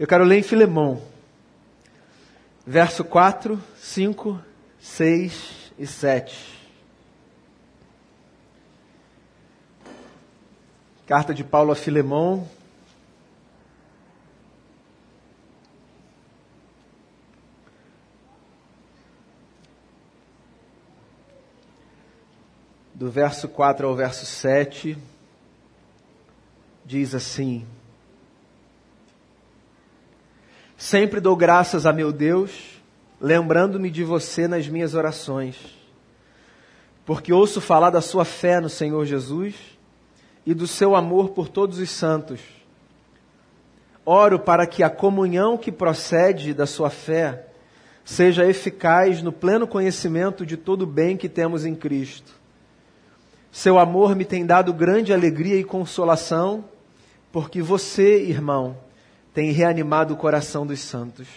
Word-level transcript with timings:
Eu 0.00 0.06
quero 0.06 0.24
ler 0.24 0.38
em 0.38 0.42
Filemão, 0.42 1.02
verso 2.66 3.04
4, 3.04 3.62
5, 3.76 4.42
6 4.80 5.72
e 5.78 5.86
7. 5.86 6.58
Carta 11.06 11.34
de 11.34 11.44
Paulo 11.44 11.70
a 11.70 11.76
Filemão. 11.76 12.48
Do 22.94 23.10
verso 23.10 23.50
4 23.50 23.86
ao 23.86 23.94
verso 23.94 24.24
7, 24.24 24.96
diz 26.86 27.14
assim: 27.14 27.66
Sempre 30.80 31.20
dou 31.20 31.36
graças 31.36 31.84
a 31.84 31.92
meu 31.92 32.10
Deus, 32.10 32.80
lembrando-me 33.20 33.90
de 33.90 34.02
você 34.02 34.48
nas 34.48 34.66
minhas 34.66 34.94
orações, 34.94 35.54
porque 37.04 37.34
ouço 37.34 37.60
falar 37.60 37.90
da 37.90 38.00
sua 38.00 38.24
fé 38.24 38.60
no 38.60 38.70
Senhor 38.70 39.04
Jesus 39.04 39.54
e 40.46 40.54
do 40.54 40.66
seu 40.66 40.96
amor 40.96 41.32
por 41.32 41.48
todos 41.48 41.78
os 41.78 41.90
santos. 41.90 42.40
Oro 44.06 44.38
para 44.38 44.66
que 44.66 44.82
a 44.82 44.88
comunhão 44.88 45.58
que 45.58 45.70
procede 45.70 46.54
da 46.54 46.64
sua 46.64 46.88
fé 46.88 47.48
seja 48.02 48.46
eficaz 48.46 49.20
no 49.20 49.32
pleno 49.32 49.66
conhecimento 49.66 50.46
de 50.46 50.56
todo 50.56 50.82
o 50.82 50.86
bem 50.86 51.14
que 51.14 51.28
temos 51.28 51.66
em 51.66 51.74
Cristo. 51.74 52.32
Seu 53.52 53.78
amor 53.78 54.16
me 54.16 54.24
tem 54.24 54.46
dado 54.46 54.72
grande 54.72 55.12
alegria 55.12 55.56
e 55.56 55.62
consolação, 55.62 56.64
porque 57.30 57.60
você, 57.60 58.22
irmão, 58.22 58.78
tem 59.32 59.52
reanimado 59.52 60.14
o 60.14 60.16
coração 60.16 60.66
dos 60.66 60.80
santos. 60.80 61.28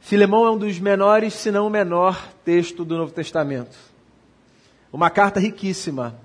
Filemão 0.00 0.44
é 0.44 0.50
um 0.50 0.58
dos 0.58 0.80
menores, 0.80 1.34
se 1.34 1.50
não 1.50 1.68
o 1.68 1.70
menor, 1.70 2.28
texto 2.44 2.84
do 2.84 2.96
Novo 2.96 3.12
Testamento. 3.12 3.76
Uma 4.92 5.08
carta 5.08 5.38
riquíssima, 5.38 6.18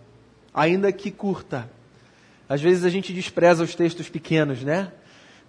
ainda 0.53 0.91
que 0.91 1.11
curta. 1.11 1.69
Às 2.49 2.59
vezes 2.59 2.83
a 2.83 2.89
gente 2.89 3.13
despreza 3.13 3.63
os 3.63 3.75
textos 3.75 4.09
pequenos, 4.09 4.63
né? 4.63 4.91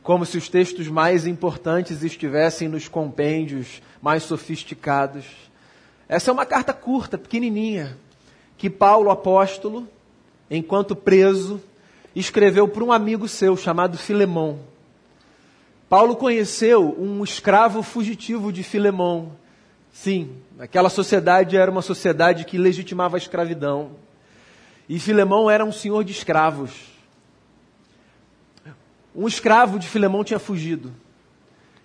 Como 0.02 0.26
se 0.26 0.36
os 0.36 0.48
textos 0.48 0.88
mais 0.88 1.26
importantes 1.26 2.02
estivessem 2.02 2.68
nos 2.68 2.86
compêndios 2.86 3.82
mais 4.02 4.22
sofisticados. 4.24 5.24
Essa 6.08 6.30
é 6.30 6.32
uma 6.32 6.46
carta 6.46 6.72
curta, 6.72 7.16
pequenininha, 7.16 7.96
que 8.58 8.68
Paulo 8.68 9.10
apóstolo, 9.10 9.88
enquanto 10.50 10.94
preso, 10.94 11.62
escreveu 12.20 12.66
para 12.66 12.84
um 12.84 12.92
amigo 12.92 13.28
seu 13.28 13.56
chamado 13.56 13.96
Filemão. 13.96 14.60
Paulo 15.88 16.16
conheceu 16.16 16.94
um 16.98 17.24
escravo 17.24 17.82
fugitivo 17.82 18.52
de 18.52 18.62
Filemão. 18.62 19.32
Sim, 19.92 20.30
aquela 20.58 20.90
sociedade 20.90 21.56
era 21.56 21.70
uma 21.70 21.80
sociedade 21.80 22.44
que 22.44 22.58
legitimava 22.58 23.16
a 23.16 23.18
escravidão. 23.18 23.92
E 24.88 24.98
Filemão 24.98 25.50
era 25.50 25.64
um 25.64 25.72
senhor 25.72 26.04
de 26.04 26.12
escravos. 26.12 26.72
Um 29.14 29.26
escravo 29.26 29.78
de 29.78 29.88
Filemão 29.88 30.22
tinha 30.22 30.38
fugido 30.38 30.92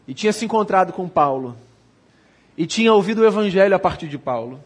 e 0.08 0.14
tinha 0.14 0.34
se 0.34 0.46
encontrado 0.46 0.94
com 0.94 1.08
Paulo 1.08 1.56
e 2.58 2.66
tinha 2.66 2.94
ouvido 2.94 3.22
o 3.22 3.26
evangelho 3.26 3.76
a 3.76 3.80
partir 3.80 4.08
de 4.08 4.18
Paulo 4.18 4.64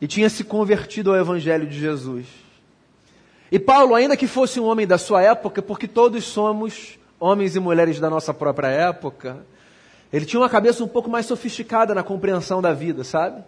e 0.00 0.06
tinha 0.06 0.28
se 0.28 0.44
convertido 0.44 1.10
ao 1.10 1.16
evangelho 1.16 1.66
de 1.66 1.78
Jesus. 1.78 2.26
E 3.50 3.58
Paulo, 3.58 3.94
ainda 3.94 4.16
que 4.16 4.26
fosse 4.26 4.58
um 4.58 4.64
homem 4.64 4.86
da 4.86 4.98
sua 4.98 5.22
época, 5.22 5.62
porque 5.62 5.86
todos 5.86 6.24
somos 6.24 6.98
homens 7.18 7.54
e 7.56 7.60
mulheres 7.60 8.00
da 8.00 8.10
nossa 8.10 8.34
própria 8.34 8.68
época, 8.68 9.44
ele 10.12 10.24
tinha 10.24 10.40
uma 10.40 10.48
cabeça 10.48 10.82
um 10.82 10.88
pouco 10.88 11.08
mais 11.08 11.26
sofisticada 11.26 11.94
na 11.94 12.02
compreensão 12.02 12.60
da 12.60 12.72
vida, 12.72 13.04
sabe? 13.04 13.42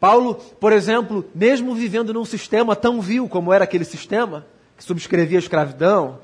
Paulo, 0.00 0.34
por 0.58 0.72
exemplo, 0.72 1.24
mesmo 1.34 1.74
vivendo 1.74 2.12
num 2.12 2.24
sistema 2.24 2.74
tão 2.74 3.00
vil 3.00 3.28
como 3.28 3.52
era 3.52 3.64
aquele 3.64 3.84
sistema, 3.84 4.44
que 4.76 4.84
subscrevia 4.84 5.38
a 5.38 5.40
escravidão, 5.40 6.18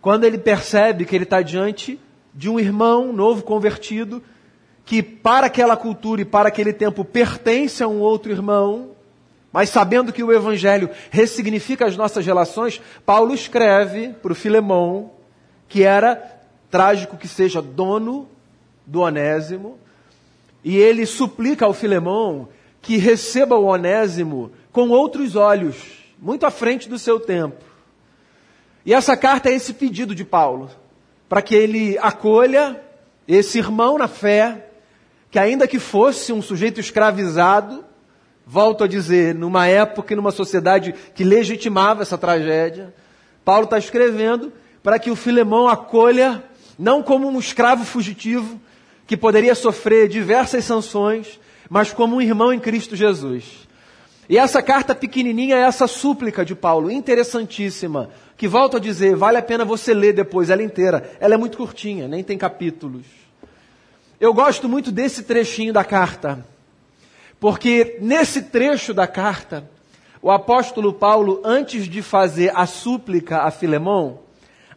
quando 0.00 0.24
ele 0.24 0.38
percebe 0.38 1.04
que 1.04 1.14
ele 1.16 1.24
está 1.24 1.42
diante 1.42 1.98
de 2.32 2.48
um 2.48 2.60
irmão 2.60 3.12
novo 3.12 3.42
convertido, 3.42 4.22
que 4.84 5.02
para 5.02 5.46
aquela 5.46 5.76
cultura 5.76 6.20
e 6.20 6.24
para 6.24 6.48
aquele 6.48 6.72
tempo 6.72 7.04
pertence 7.04 7.82
a 7.82 7.88
um 7.88 7.98
outro 7.98 8.30
irmão, 8.30 8.95
mas 9.56 9.70
sabendo 9.70 10.12
que 10.12 10.22
o 10.22 10.30
Evangelho 10.30 10.90
ressignifica 11.10 11.86
as 11.86 11.96
nossas 11.96 12.26
relações, 12.26 12.78
Paulo 13.06 13.32
escreve 13.32 14.10
para 14.10 14.32
o 14.32 14.34
Filemão, 14.34 15.12
que 15.66 15.82
era 15.82 16.42
trágico 16.70 17.16
que 17.16 17.26
seja 17.26 17.62
dono 17.62 18.28
do 18.84 19.00
Onésimo, 19.00 19.78
e 20.62 20.76
ele 20.76 21.06
suplica 21.06 21.64
ao 21.64 21.72
Filemão 21.72 22.50
que 22.82 22.98
receba 22.98 23.56
o 23.56 23.64
Onésimo 23.64 24.52
com 24.70 24.90
outros 24.90 25.36
olhos, 25.36 26.04
muito 26.18 26.44
à 26.44 26.50
frente 26.50 26.86
do 26.86 26.98
seu 26.98 27.18
tempo. 27.18 27.64
E 28.84 28.92
essa 28.92 29.16
carta 29.16 29.48
é 29.48 29.54
esse 29.54 29.72
pedido 29.72 30.14
de 30.14 30.22
Paulo, 30.22 30.68
para 31.30 31.40
que 31.40 31.54
ele 31.54 31.96
acolha 32.02 32.78
esse 33.26 33.56
irmão 33.56 33.96
na 33.96 34.06
fé, 34.06 34.68
que 35.30 35.38
ainda 35.38 35.66
que 35.66 35.78
fosse 35.78 36.30
um 36.30 36.42
sujeito 36.42 36.78
escravizado, 36.78 37.86
Volto 38.48 38.84
a 38.84 38.86
dizer, 38.86 39.34
numa 39.34 39.66
época 39.66 40.12
e 40.12 40.16
numa 40.16 40.30
sociedade 40.30 40.94
que 41.16 41.24
legitimava 41.24 42.02
essa 42.02 42.16
tragédia, 42.16 42.94
Paulo 43.44 43.64
está 43.64 43.76
escrevendo 43.76 44.52
para 44.84 45.00
que 45.00 45.10
o 45.10 45.16
Filemão 45.16 45.66
acolha, 45.66 46.44
não 46.78 47.02
como 47.02 47.28
um 47.28 47.40
escravo 47.40 47.84
fugitivo, 47.84 48.60
que 49.04 49.16
poderia 49.16 49.52
sofrer 49.56 50.08
diversas 50.08 50.64
sanções, 50.64 51.40
mas 51.68 51.92
como 51.92 52.16
um 52.16 52.20
irmão 52.20 52.52
em 52.52 52.60
Cristo 52.60 52.94
Jesus. 52.94 53.66
E 54.28 54.38
essa 54.38 54.62
carta 54.62 54.94
pequenininha 54.94 55.56
é 55.56 55.62
essa 55.62 55.88
súplica 55.88 56.44
de 56.44 56.54
Paulo, 56.54 56.88
interessantíssima, 56.88 58.10
que 58.36 58.46
volto 58.46 58.76
a 58.76 58.80
dizer, 58.80 59.16
vale 59.16 59.38
a 59.38 59.42
pena 59.42 59.64
você 59.64 59.92
ler 59.92 60.12
depois 60.12 60.50
ela 60.50 60.62
inteira. 60.62 61.10
Ela 61.18 61.34
é 61.34 61.36
muito 61.36 61.58
curtinha, 61.58 62.06
nem 62.06 62.22
tem 62.22 62.38
capítulos. 62.38 63.06
Eu 64.20 64.32
gosto 64.32 64.68
muito 64.68 64.92
desse 64.92 65.24
trechinho 65.24 65.72
da 65.72 65.84
carta. 65.84 66.44
Porque 67.38 67.98
nesse 68.00 68.42
trecho 68.42 68.94
da 68.94 69.06
carta, 69.06 69.68
o 70.22 70.30
apóstolo 70.30 70.92
Paulo, 70.92 71.40
antes 71.44 71.88
de 71.88 72.02
fazer 72.02 72.52
a 72.54 72.66
súplica 72.66 73.42
a 73.42 73.50
Filemão, 73.50 74.20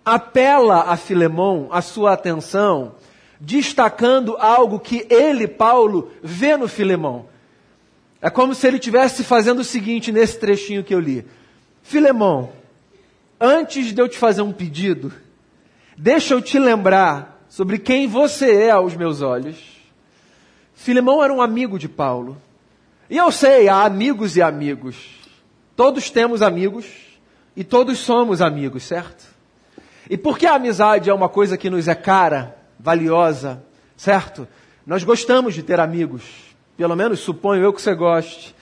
apela 0.03 0.83
a 0.83 0.97
Filemão 0.97 1.69
a 1.71 1.81
sua 1.81 2.13
atenção, 2.13 2.95
destacando 3.39 4.35
algo 4.37 4.79
que 4.79 5.07
ele, 5.09 5.47
Paulo, 5.47 6.11
vê 6.21 6.57
no 6.57 6.67
Filemão. 6.67 7.27
É 8.21 8.29
como 8.29 8.53
se 8.53 8.67
ele 8.67 8.77
estivesse 8.77 9.23
fazendo 9.23 9.59
o 9.59 9.63
seguinte 9.63 10.11
nesse 10.11 10.37
trechinho 10.37 10.83
que 10.83 10.93
eu 10.93 10.99
li: 10.99 11.25
Filemão, 11.81 12.51
antes 13.39 13.93
de 13.93 14.01
eu 14.01 14.09
te 14.09 14.17
fazer 14.17 14.41
um 14.41 14.51
pedido, 14.51 15.13
deixa 15.97 16.33
eu 16.33 16.41
te 16.41 16.59
lembrar 16.59 17.41
sobre 17.47 17.79
quem 17.79 18.07
você 18.07 18.63
é 18.63 18.71
aos 18.71 18.95
meus 18.95 19.21
olhos. 19.21 19.57
Filemão 20.75 21.23
era 21.23 21.33
um 21.33 21.41
amigo 21.41 21.79
de 21.79 21.87
Paulo. 21.87 22.37
E 23.09 23.17
eu 23.17 23.31
sei, 23.31 23.67
há 23.67 23.83
amigos 23.83 24.37
e 24.37 24.41
amigos. 24.41 24.95
Todos 25.75 26.09
temos 26.09 26.41
amigos 26.41 26.85
e 27.55 27.63
todos 27.63 27.97
somos 27.97 28.41
amigos, 28.41 28.83
certo? 28.83 29.25
E 30.09 30.17
porque 30.17 30.45
a 30.45 30.55
amizade 30.55 31.09
é 31.09 31.13
uma 31.13 31.29
coisa 31.29 31.57
que 31.57 31.69
nos 31.69 31.87
é 31.87 31.95
cara, 31.95 32.55
valiosa, 32.79 33.63
certo? 33.97 34.47
Nós 34.85 35.03
gostamos 35.03 35.53
de 35.53 35.63
ter 35.63 35.79
amigos. 35.79 36.23
Pelo 36.77 36.95
menos 36.95 37.19
suponho 37.19 37.63
eu 37.63 37.73
que 37.73 37.81
você 37.81 37.95
goste. 37.95 38.55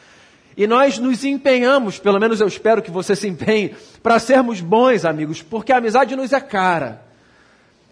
E 0.56 0.66
nós 0.66 0.98
nos 0.98 1.24
empenhamos, 1.24 2.00
pelo 2.00 2.20
menos 2.20 2.42
eu 2.42 2.48
espero 2.48 2.82
que 2.82 2.90
você 2.90 3.16
se 3.16 3.28
empenhe, 3.28 3.76
para 4.02 4.18
sermos 4.18 4.60
bons 4.60 5.06
amigos, 5.06 5.42
porque 5.42 5.72
a 5.72 5.78
amizade 5.78 6.16
nos 6.16 6.34
é 6.34 6.40
cara. 6.40 7.07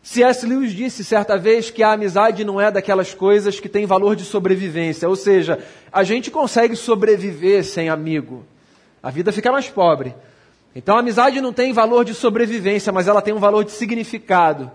C.S. 0.05 0.45
Lewis 0.45 0.71
disse 0.71 1.03
certa 1.03 1.35
vez 1.35 1.71
que 1.71 1.81
a 1.81 1.93
amizade 1.93 2.45
não 2.45 2.61
é 2.61 2.69
daquelas 2.69 3.15
coisas 3.15 3.59
que 3.59 3.67
têm 3.67 3.87
valor 3.87 4.15
de 4.15 4.23
sobrevivência, 4.23 5.09
ou 5.09 5.15
seja, 5.15 5.57
a 5.91 6.03
gente 6.03 6.29
consegue 6.29 6.75
sobreviver 6.75 7.65
sem 7.65 7.89
amigo. 7.89 8.45
A 9.01 9.09
vida 9.09 9.31
fica 9.31 9.51
mais 9.51 9.67
pobre. 9.67 10.13
Então 10.75 10.95
a 10.95 10.99
amizade 10.99 11.41
não 11.41 11.51
tem 11.51 11.73
valor 11.73 12.05
de 12.05 12.13
sobrevivência, 12.13 12.93
mas 12.93 13.07
ela 13.07 13.19
tem 13.19 13.33
um 13.33 13.39
valor 13.39 13.65
de 13.65 13.71
significado. 13.71 14.71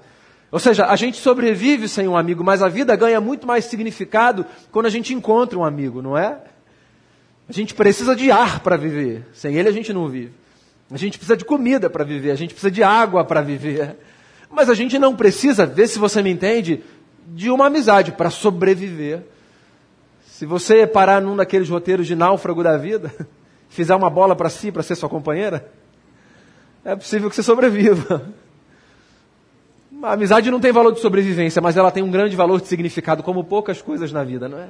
Ou 0.50 0.58
seja, 0.58 0.86
a 0.86 0.96
gente 0.96 1.16
sobrevive 1.18 1.86
sem 1.86 2.08
um 2.08 2.16
amigo, 2.16 2.42
mas 2.42 2.60
a 2.60 2.68
vida 2.68 2.96
ganha 2.96 3.20
muito 3.20 3.46
mais 3.46 3.66
significado 3.66 4.44
quando 4.72 4.86
a 4.86 4.90
gente 4.90 5.14
encontra 5.14 5.56
um 5.56 5.64
amigo, 5.64 6.02
não 6.02 6.18
é? 6.18 6.38
A 7.48 7.52
gente 7.52 7.72
precisa 7.72 8.16
de 8.16 8.32
ar 8.32 8.58
para 8.58 8.76
viver. 8.76 9.24
Sem 9.32 9.54
ele 9.54 9.68
a 9.68 9.72
gente 9.72 9.92
não 9.92 10.08
vive. 10.08 10.32
A 10.90 10.96
gente 10.96 11.18
precisa 11.18 11.36
de 11.36 11.44
comida 11.44 11.88
para 11.88 12.02
viver, 12.02 12.32
a 12.32 12.36
gente 12.36 12.52
precisa 12.52 12.68
de 12.70 12.82
água 12.82 13.24
para 13.24 13.40
viver. 13.40 13.96
Mas 14.50 14.68
a 14.68 14.74
gente 14.74 14.98
não 14.98 15.14
precisa, 15.14 15.64
vê 15.64 15.86
se 15.86 15.98
você 15.98 16.22
me 16.22 16.30
entende, 16.30 16.82
de 17.28 17.50
uma 17.50 17.66
amizade 17.66 18.12
para 18.12 18.30
sobreviver. 18.30 19.22
Se 20.26 20.44
você 20.44 20.86
parar 20.86 21.20
num 21.20 21.36
daqueles 21.36 21.68
roteiros 21.68 22.06
de 22.06 22.16
náufrago 22.16 22.62
da 22.62 22.76
vida, 22.76 23.14
fizer 23.68 23.94
uma 23.94 24.10
bola 24.10 24.34
para 24.34 24.48
si, 24.48 24.72
para 24.72 24.82
ser 24.82 24.96
sua 24.96 25.08
companheira, 25.08 25.70
é 26.84 26.96
possível 26.96 27.28
que 27.30 27.36
você 27.36 27.42
sobreviva. 27.42 28.26
A 30.02 30.12
amizade 30.12 30.50
não 30.50 30.60
tem 30.60 30.72
valor 30.72 30.92
de 30.92 31.00
sobrevivência, 31.00 31.60
mas 31.60 31.76
ela 31.76 31.90
tem 31.90 32.02
um 32.02 32.10
grande 32.10 32.34
valor 32.34 32.58
de 32.58 32.66
significado, 32.66 33.22
como 33.22 33.44
poucas 33.44 33.82
coisas 33.82 34.10
na 34.10 34.24
vida, 34.24 34.48
não 34.48 34.58
é? 34.58 34.68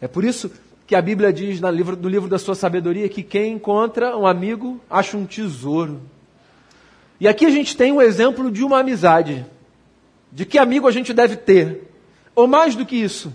É 0.00 0.06
por 0.06 0.24
isso 0.24 0.52
que 0.86 0.94
a 0.94 1.02
Bíblia 1.02 1.32
diz 1.32 1.60
no 1.60 1.68
livro, 1.68 1.96
no 1.96 2.08
livro 2.08 2.28
da 2.28 2.38
sua 2.38 2.54
sabedoria 2.54 3.08
que 3.08 3.24
quem 3.24 3.54
encontra 3.54 4.16
um 4.16 4.24
amigo 4.24 4.80
acha 4.88 5.16
um 5.16 5.26
tesouro. 5.26 6.00
E 7.20 7.26
aqui 7.26 7.46
a 7.46 7.50
gente 7.50 7.76
tem 7.76 7.92
um 7.92 8.02
exemplo 8.02 8.50
de 8.50 8.62
uma 8.62 8.80
amizade. 8.80 9.44
De 10.30 10.44
que 10.44 10.58
amigo 10.58 10.86
a 10.86 10.90
gente 10.90 11.12
deve 11.12 11.36
ter. 11.36 11.90
Ou 12.34 12.46
mais 12.46 12.74
do 12.74 12.84
que 12.84 12.96
isso, 12.96 13.34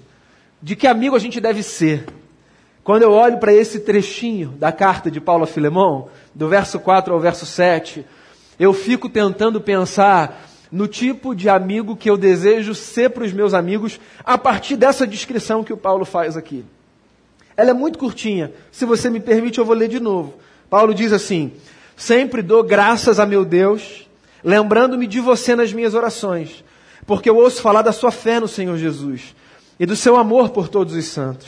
de 0.61 0.75
que 0.75 0.85
amigo 0.85 1.15
a 1.15 1.19
gente 1.19 1.39
deve 1.39 1.63
ser. 1.63 2.05
Quando 2.83 3.03
eu 3.03 3.11
olho 3.11 3.37
para 3.39 3.53
esse 3.53 3.79
trechinho 3.79 4.49
da 4.49 4.71
carta 4.71 5.09
de 5.09 5.19
Paulo 5.19 5.43
a 5.43 5.47
Filemão, 5.47 6.09
do 6.33 6.47
verso 6.47 6.79
4 6.79 7.13
ao 7.13 7.19
verso 7.19 7.45
7, 7.45 8.05
eu 8.59 8.73
fico 8.73 9.09
tentando 9.09 9.59
pensar 9.59 10.47
no 10.71 10.87
tipo 10.87 11.35
de 11.35 11.49
amigo 11.49 11.95
que 11.95 12.09
eu 12.09 12.17
desejo 12.17 12.73
ser 12.73 13.09
para 13.09 13.23
os 13.23 13.33
meus 13.33 13.53
amigos 13.53 13.99
a 14.23 14.37
partir 14.37 14.75
dessa 14.75 15.05
descrição 15.05 15.63
que 15.63 15.73
o 15.73 15.77
Paulo 15.77 16.05
faz 16.05 16.37
aqui. 16.37 16.63
Ela 17.57 17.71
é 17.71 17.73
muito 17.73 17.99
curtinha. 17.99 18.51
Se 18.71 18.85
você 18.85 19.09
me 19.09 19.19
permite, 19.19 19.59
eu 19.59 19.65
vou 19.65 19.75
ler 19.75 19.89
de 19.89 19.99
novo. 19.99 20.35
Paulo 20.69 20.93
diz 20.93 21.11
assim: 21.11 21.51
Sempre 21.95 22.41
dou 22.41 22.63
graças 22.63 23.19
a 23.19 23.25
meu 23.25 23.45
Deus, 23.45 24.09
lembrando-me 24.43 25.07
de 25.07 25.19
você 25.19 25.55
nas 25.55 25.71
minhas 25.71 25.93
orações, 25.93 26.63
porque 27.05 27.29
eu 27.29 27.38
ouço 27.38 27.61
falar 27.61 27.81
da 27.81 27.91
sua 27.91 28.11
fé 28.11 28.39
no 28.39 28.47
Senhor 28.47 28.77
Jesus 28.77 29.35
e 29.79 29.85
do 29.85 29.95
seu 29.95 30.15
amor 30.15 30.49
por 30.49 30.67
todos 30.67 30.95
os 30.95 31.05
santos. 31.05 31.47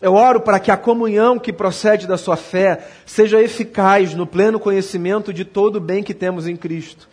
Eu 0.00 0.14
oro 0.14 0.40
para 0.40 0.58
que 0.58 0.70
a 0.70 0.76
comunhão 0.78 1.38
que 1.38 1.52
procede 1.52 2.06
da 2.06 2.16
sua 2.16 2.36
fé 2.36 2.86
seja 3.04 3.40
eficaz 3.40 4.14
no 4.14 4.26
pleno 4.26 4.58
conhecimento 4.58 5.32
de 5.32 5.44
todo 5.44 5.76
o 5.76 5.80
bem 5.80 6.02
que 6.02 6.14
temos 6.14 6.46
em 6.46 6.56
Cristo. 6.56 7.08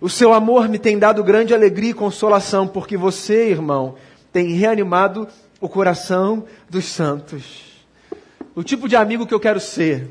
O 0.00 0.08
seu 0.08 0.32
amor 0.32 0.68
me 0.68 0.78
tem 0.78 0.96
dado 0.96 1.24
grande 1.24 1.52
alegria 1.52 1.90
e 1.90 1.94
consolação, 1.94 2.68
porque 2.68 2.96
você, 2.96 3.50
irmão, 3.50 3.96
tem 4.32 4.52
reanimado 4.52 5.26
o 5.60 5.68
coração 5.68 6.44
dos 6.70 6.84
santos. 6.84 7.84
O 8.54 8.62
tipo 8.62 8.88
de 8.88 8.94
amigo 8.94 9.26
que 9.26 9.34
eu 9.34 9.40
quero 9.40 9.58
ser 9.58 10.08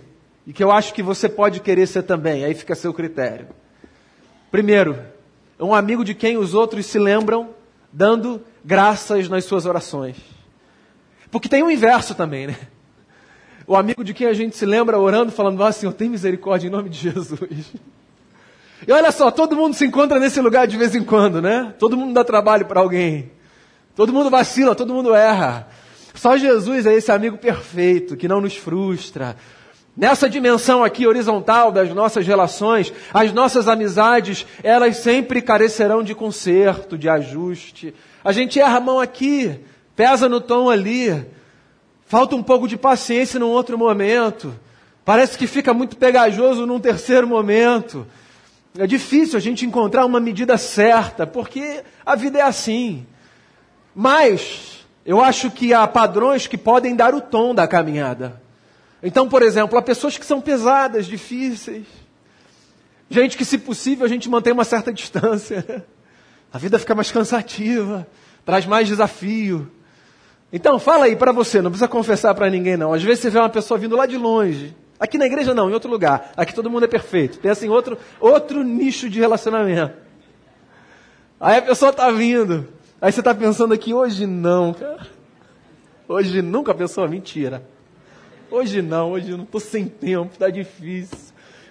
e 0.48 0.54
que 0.54 0.64
eu 0.64 0.72
acho 0.72 0.94
que 0.94 1.04
você 1.04 1.28
pode 1.28 1.60
querer 1.60 1.86
ser 1.86 2.04
também, 2.04 2.46
aí 2.46 2.54
fica 2.54 2.72
a 2.72 2.76
seu 2.76 2.94
critério. 2.94 3.50
Primeiro, 4.50 4.98
um 5.60 5.76
amigo 5.76 6.06
de 6.06 6.16
quem 6.16 6.38
os 6.38 6.54
outros 6.54 6.86
se 6.86 6.98
lembram 6.98 7.50
dando 7.92 8.42
graças 8.64 9.28
nas 9.28 9.44
suas 9.44 9.66
orações. 9.66 10.16
Porque 11.30 11.50
tem 11.50 11.64
o 11.64 11.66
um 11.66 11.72
inverso 11.72 12.16
também, 12.16 12.48
né? 12.48 12.56
O 13.68 13.76
amigo 13.76 14.02
de 14.02 14.14
quem 14.14 14.28
a 14.28 14.34
gente 14.34 14.56
se 14.56 14.66
lembra 14.66 14.98
orando, 14.98 15.34
falando, 15.34 15.62
ah, 15.62 15.74
Senhor, 15.74 15.92
tem 15.92 16.08
misericórdia 16.08 16.70
em 16.70 16.72
nome 16.72 16.88
de 16.88 16.98
Jesus. 16.98 17.74
E 18.88 18.92
olha 18.92 19.12
só, 19.12 19.30
todo 19.30 19.58
mundo 19.58 19.74
se 19.74 19.86
encontra 19.86 20.18
nesse 20.18 20.40
lugar 20.40 20.66
de 20.66 20.78
vez 20.78 20.96
em 20.96 21.04
quando, 21.04 21.42
né? 21.42 21.74
Todo 21.78 21.98
mundo 21.98 22.14
dá 22.14 22.24
trabalho 22.24 22.66
para 22.66 22.80
alguém. 22.80 23.32
Todo 23.94 24.14
mundo 24.14 24.30
vacila, 24.30 24.74
todo 24.74 24.94
mundo 24.94 25.14
erra. 25.14 25.68
Só 26.16 26.38
Jesus 26.38 26.86
é 26.86 26.94
esse 26.94 27.12
amigo 27.12 27.38
perfeito, 27.38 28.16
que 28.16 28.30
não 28.30 28.40
nos 28.40 28.56
frustra, 28.56 29.36
Nessa 29.98 30.30
dimensão 30.30 30.84
aqui 30.84 31.08
horizontal 31.08 31.72
das 31.72 31.90
nossas 31.90 32.28
relações, 32.28 32.94
as 33.12 33.34
nossas 33.34 33.68
amizades, 33.68 34.46
elas 34.62 34.98
sempre 34.98 35.42
carecerão 35.42 36.04
de 36.04 36.14
conserto, 36.14 36.96
de 36.96 37.10
ajuste. 37.10 37.96
A 38.24 38.32
gente 38.32 38.60
erra 38.60 38.78
a 38.78 38.80
mão 38.80 39.00
aqui, 39.00 39.60
pesa 39.96 40.30
no 40.30 40.40
tom 40.40 40.70
ali, 40.70 41.26
falta 42.06 42.36
um 42.36 42.44
pouco 42.44 42.68
de 42.68 42.78
paciência 42.78 43.40
num 43.40 43.50
outro 43.50 43.76
momento, 43.76 44.54
parece 45.04 45.36
que 45.36 45.48
fica 45.48 45.74
muito 45.74 45.98
pegajoso 45.98 46.68
num 46.68 46.80
terceiro 46.80 47.26
momento. 47.26 48.06
É 48.78 48.86
difícil 48.86 49.36
a 49.36 49.42
gente 49.42 49.66
encontrar 49.66 50.06
uma 50.06 50.20
medida 50.20 50.60
certa, 50.60 51.26
porque 51.26 51.82
a 52.06 52.16
vida 52.16 52.38
é 52.38 52.44
assim. 52.44 53.04
Mas 53.96 54.86
eu 55.04 55.20
acho 55.24 55.50
que 55.50 55.74
há 55.74 55.88
padrões 55.88 56.46
que 56.46 56.56
podem 56.56 56.96
dar 56.96 57.16
o 57.16 57.22
tom 57.22 57.56
da 57.56 57.68
caminhada. 57.68 58.46
Então, 59.08 59.30
por 59.30 59.42
exemplo, 59.42 59.80
há 59.80 59.82
pessoas 59.82 60.18
que 60.18 60.26
são 60.26 60.42
pesadas, 60.42 61.06
difíceis. 61.06 61.86
Gente 63.10 63.38
que, 63.38 63.46
se 63.46 63.58
possível, 63.58 64.06
a 64.06 64.10
gente 64.10 64.28
mantém 64.30 64.52
uma 64.52 64.66
certa 64.66 64.92
distância. 64.92 65.86
A 66.52 66.58
vida 66.58 66.78
fica 66.78 66.94
mais 66.94 67.10
cansativa, 67.10 68.06
traz 68.46 68.66
mais 68.66 68.86
desafio. 68.86 69.72
Então, 70.52 70.78
fala 70.78 71.06
aí 71.06 71.16
para 71.16 71.32
você, 71.32 71.62
não 71.62 71.72
precisa 71.72 71.88
confessar 71.88 72.36
para 72.36 72.50
ninguém 72.50 72.76
não. 72.76 72.92
Às 72.92 73.02
vezes 73.02 73.22
você 73.22 73.30
vê 73.30 73.40
uma 73.40 73.48
pessoa 73.48 73.78
vindo 73.78 73.96
lá 73.96 74.06
de 74.06 74.18
longe. 74.18 74.76
Aqui 75.00 75.18
na 75.18 75.26
igreja 75.26 75.54
não, 75.54 75.70
em 75.70 75.74
outro 75.74 75.90
lugar. 75.90 76.34
Aqui 76.36 76.54
todo 76.54 76.70
mundo 76.70 76.84
é 76.84 76.90
perfeito. 76.90 77.40
Pensa 77.40 77.66
em 77.66 77.70
outro, 77.70 77.98
outro 78.20 78.62
nicho 78.62 79.10
de 79.10 79.22
relacionamento. 79.22 79.94
Aí 81.40 81.60
a 81.60 81.62
pessoa 81.62 81.92
está 81.92 82.12
vindo. 82.12 82.68
Aí 83.02 83.10
você 83.10 83.22
está 83.22 83.34
pensando 83.34 83.74
aqui, 83.74 83.94
hoje 83.94 84.28
não, 84.28 84.74
cara. 84.74 85.08
Hoje 86.10 86.42
nunca 86.42 86.74
a 86.74 86.76
pessoa, 86.76 87.08
mentira. 87.08 87.64
Hoje 88.50 88.82
não, 88.82 89.12
hoje 89.12 89.32
eu 89.32 89.38
não 89.38 89.44
estou 89.44 89.60
sem 89.60 89.86
tempo, 89.88 90.32
está 90.34 90.50
difícil. 90.50 91.18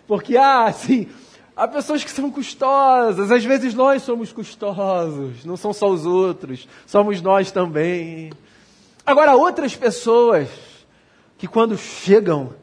Porque, 0.06 0.36
ah, 0.36 0.70
sim, 0.72 1.08
há 1.56 1.66
pessoas 1.66 2.04
que 2.04 2.10
são 2.10 2.30
custosas, 2.30 3.30
às 3.30 3.44
vezes 3.44 3.72
nós 3.72 4.02
somos 4.02 4.32
custosos, 4.32 5.44
não 5.44 5.56
são 5.56 5.72
só 5.72 5.88
os 5.88 6.04
outros, 6.04 6.68
somos 6.86 7.22
nós 7.22 7.50
também. 7.50 8.30
Agora, 9.06 9.34
outras 9.34 9.74
pessoas 9.74 10.48
que 11.38 11.48
quando 11.48 11.78
chegam, 11.78 12.54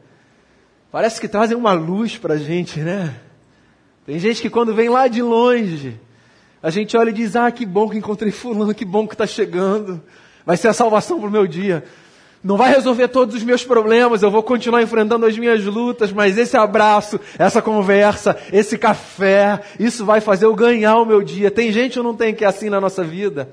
parece 0.92 1.20
que 1.20 1.28
trazem 1.28 1.56
uma 1.56 1.72
luz 1.72 2.16
para 2.16 2.34
a 2.34 2.38
gente, 2.38 2.80
né? 2.80 3.20
Tem 4.06 4.18
gente 4.18 4.40
que 4.40 4.50
quando 4.50 4.74
vem 4.74 4.88
lá 4.88 5.08
de 5.08 5.22
longe, 5.22 5.98
a 6.62 6.70
gente 6.70 6.96
olha 6.96 7.10
e 7.10 7.14
diz: 7.14 7.34
Ah, 7.34 7.50
que 7.50 7.66
bom 7.66 7.88
que 7.88 7.98
encontrei 7.98 8.30
Fulano, 8.30 8.74
que 8.74 8.84
bom 8.84 9.08
que 9.08 9.14
está 9.14 9.26
chegando, 9.26 10.02
vai 10.46 10.56
ser 10.56 10.68
a 10.68 10.72
salvação 10.72 11.18
para 11.18 11.28
o 11.28 11.32
meu 11.32 11.46
dia. 11.46 11.84
Não 12.44 12.58
vai 12.58 12.74
resolver 12.74 13.08
todos 13.08 13.34
os 13.34 13.42
meus 13.42 13.64
problemas, 13.64 14.22
eu 14.22 14.30
vou 14.30 14.42
continuar 14.42 14.82
enfrentando 14.82 15.24
as 15.24 15.38
minhas 15.38 15.64
lutas, 15.64 16.12
mas 16.12 16.36
esse 16.36 16.54
abraço, 16.58 17.18
essa 17.38 17.62
conversa, 17.62 18.36
esse 18.52 18.76
café, 18.76 19.62
isso 19.80 20.04
vai 20.04 20.20
fazer 20.20 20.44
eu 20.44 20.54
ganhar 20.54 20.98
o 20.98 21.06
meu 21.06 21.22
dia. 21.22 21.50
Tem 21.50 21.72
gente 21.72 21.98
ou 21.98 22.04
não 22.04 22.14
tem 22.14 22.34
que 22.34 22.44
é 22.44 22.46
assim 22.46 22.68
na 22.68 22.78
nossa 22.78 23.02
vida? 23.02 23.48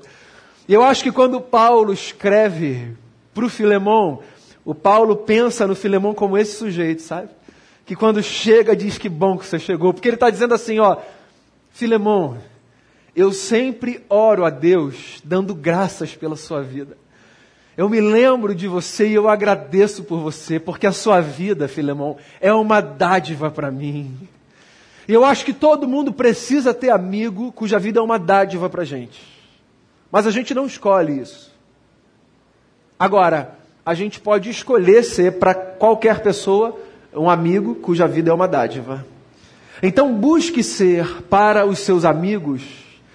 E 0.68 0.74
eu 0.74 0.82
acho 0.82 1.02
que 1.02 1.10
quando 1.10 1.40
Paulo 1.40 1.90
escreve 1.90 2.94
para 3.32 3.46
o 3.46 3.48
Filemão, 3.48 4.20
o 4.62 4.74
Paulo 4.74 5.16
pensa 5.16 5.66
no 5.66 5.74
Filemão 5.74 6.12
como 6.12 6.36
esse 6.36 6.58
sujeito, 6.58 7.00
sabe? 7.00 7.30
Que 7.86 7.96
quando 7.96 8.22
chega 8.22 8.76
diz 8.76 8.98
que 8.98 9.08
bom 9.08 9.38
que 9.38 9.46
você 9.46 9.58
chegou, 9.58 9.94
porque 9.94 10.06
ele 10.06 10.16
está 10.16 10.28
dizendo 10.28 10.52
assim, 10.52 10.78
ó, 10.80 10.98
Filemão, 11.70 12.36
eu 13.16 13.32
sempre 13.32 14.04
oro 14.10 14.44
a 14.44 14.50
Deus 14.50 15.22
dando 15.24 15.54
graças 15.54 16.14
pela 16.14 16.36
sua 16.36 16.60
vida. 16.60 17.00
Eu 17.76 17.88
me 17.88 18.00
lembro 18.00 18.54
de 18.54 18.68
você 18.68 19.08
e 19.08 19.14
eu 19.14 19.28
agradeço 19.28 20.04
por 20.04 20.18
você, 20.18 20.60
porque 20.60 20.86
a 20.86 20.92
sua 20.92 21.20
vida, 21.20 21.66
Filemão, 21.66 22.16
é 22.40 22.52
uma 22.52 22.80
dádiva 22.80 23.50
para 23.50 23.70
mim. 23.70 24.28
E 25.08 25.12
eu 25.12 25.24
acho 25.24 25.44
que 25.44 25.52
todo 25.52 25.88
mundo 25.88 26.12
precisa 26.12 26.74
ter 26.74 26.90
amigo 26.90 27.50
cuja 27.52 27.78
vida 27.78 27.98
é 27.98 28.02
uma 28.02 28.18
dádiva 28.18 28.68
para 28.68 28.82
a 28.82 28.84
gente. 28.84 29.22
Mas 30.10 30.26
a 30.26 30.30
gente 30.30 30.54
não 30.54 30.66
escolhe 30.66 31.20
isso. 31.20 31.50
Agora, 32.98 33.56
a 33.84 33.94
gente 33.94 34.20
pode 34.20 34.50
escolher 34.50 35.02
ser 35.02 35.38
para 35.38 35.54
qualquer 35.54 36.20
pessoa 36.20 36.78
um 37.14 37.28
amigo 37.28 37.74
cuja 37.74 38.06
vida 38.06 38.30
é 38.30 38.34
uma 38.34 38.46
dádiva. 38.46 39.04
Então 39.82 40.14
busque 40.14 40.62
ser 40.62 41.22
para 41.22 41.66
os 41.66 41.80
seus 41.80 42.04
amigos 42.04 42.62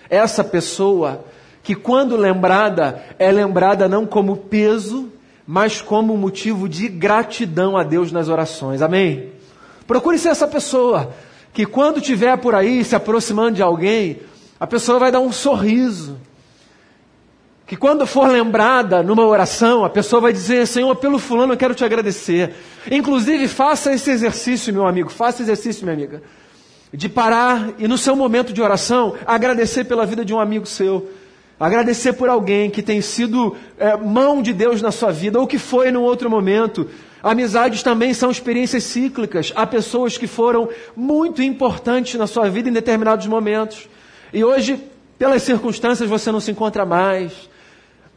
essa 0.10 0.44
pessoa 0.44 1.24
que 1.68 1.76
quando 1.76 2.16
lembrada, 2.16 3.04
é 3.20 3.30
lembrada 3.30 3.90
não 3.90 4.06
como 4.06 4.38
peso, 4.38 5.12
mas 5.46 5.82
como 5.82 6.16
motivo 6.16 6.70
de 6.70 6.88
gratidão 6.88 7.76
a 7.76 7.84
Deus 7.84 8.10
nas 8.10 8.30
orações. 8.30 8.82
Amém? 8.82 9.34
Procure 9.86 10.18
ser 10.18 10.30
essa 10.30 10.48
pessoa 10.48 11.12
que 11.52 11.66
quando 11.66 11.98
estiver 11.98 12.38
por 12.38 12.56
aí 12.56 12.86
se 12.86 12.96
aproximando 12.96 13.56
de 13.56 13.62
alguém, 13.62 14.22
a 14.58 14.66
pessoa 14.66 14.98
vai 14.98 15.12
dar 15.12 15.20
um 15.20 15.30
sorriso. 15.30 16.18
Que 17.66 17.76
quando 17.76 18.08
for 18.08 18.30
lembrada 18.30 19.04
numa 19.04 19.26
oração, 19.26 19.84
a 19.84 19.90
pessoa 19.90 20.22
vai 20.22 20.32
dizer: 20.32 20.66
Senhor, 20.68 20.96
pelo 20.96 21.20
fulano 21.20 21.52
eu 21.52 21.58
quero 21.58 21.76
te 21.76 21.84
agradecer. 21.84 22.56
Inclusive, 22.90 23.46
faça 23.50 23.92
esse 23.92 24.10
exercício, 24.10 24.74
meu 24.74 24.88
amigo, 24.88 25.10
faça 25.10 25.42
exercício, 25.42 25.84
minha 25.84 25.98
amiga, 25.98 26.24
de 26.94 27.10
parar 27.10 27.72
e 27.78 27.90
no 27.90 27.98
seu 27.98 28.16
momento 28.16 28.54
de 28.54 28.62
oração 28.62 29.16
agradecer 29.26 29.84
pela 29.84 30.06
vida 30.06 30.24
de 30.24 30.34
um 30.34 30.40
amigo 30.40 30.66
seu. 30.66 31.10
Agradecer 31.60 32.14
por 32.14 32.30
alguém 32.30 32.70
que 32.70 32.84
tem 32.84 33.02
sido 33.02 33.56
é, 33.80 33.98
mão 33.98 34.42
de 34.42 34.54
Deus 34.54 34.82
na 34.82 34.92
sua 34.92 35.12
vida, 35.12 35.40
ou 35.40 35.48
que 35.48 35.58
foi 35.58 35.92
num 35.92 36.04
outro 36.04 36.30
momento. 36.30 36.88
Amizades 37.24 37.82
também 37.82 38.14
são 38.14 38.30
experiências 38.30 38.84
cíclicas. 38.84 39.52
Há 39.56 39.66
pessoas 39.66 40.18
que 40.18 40.28
foram 40.28 40.70
muito 40.96 41.42
importantes 41.42 42.14
na 42.14 42.28
sua 42.28 42.48
vida 42.48 42.70
em 42.70 42.74
determinados 42.74 43.26
momentos. 43.26 43.90
E 44.32 44.44
hoje, 44.44 44.80
pelas 45.18 45.42
circunstâncias, 45.42 46.08
você 46.08 46.32
não 46.32 46.40
se 46.40 46.52
encontra 46.52 46.86
mais. 46.86 47.34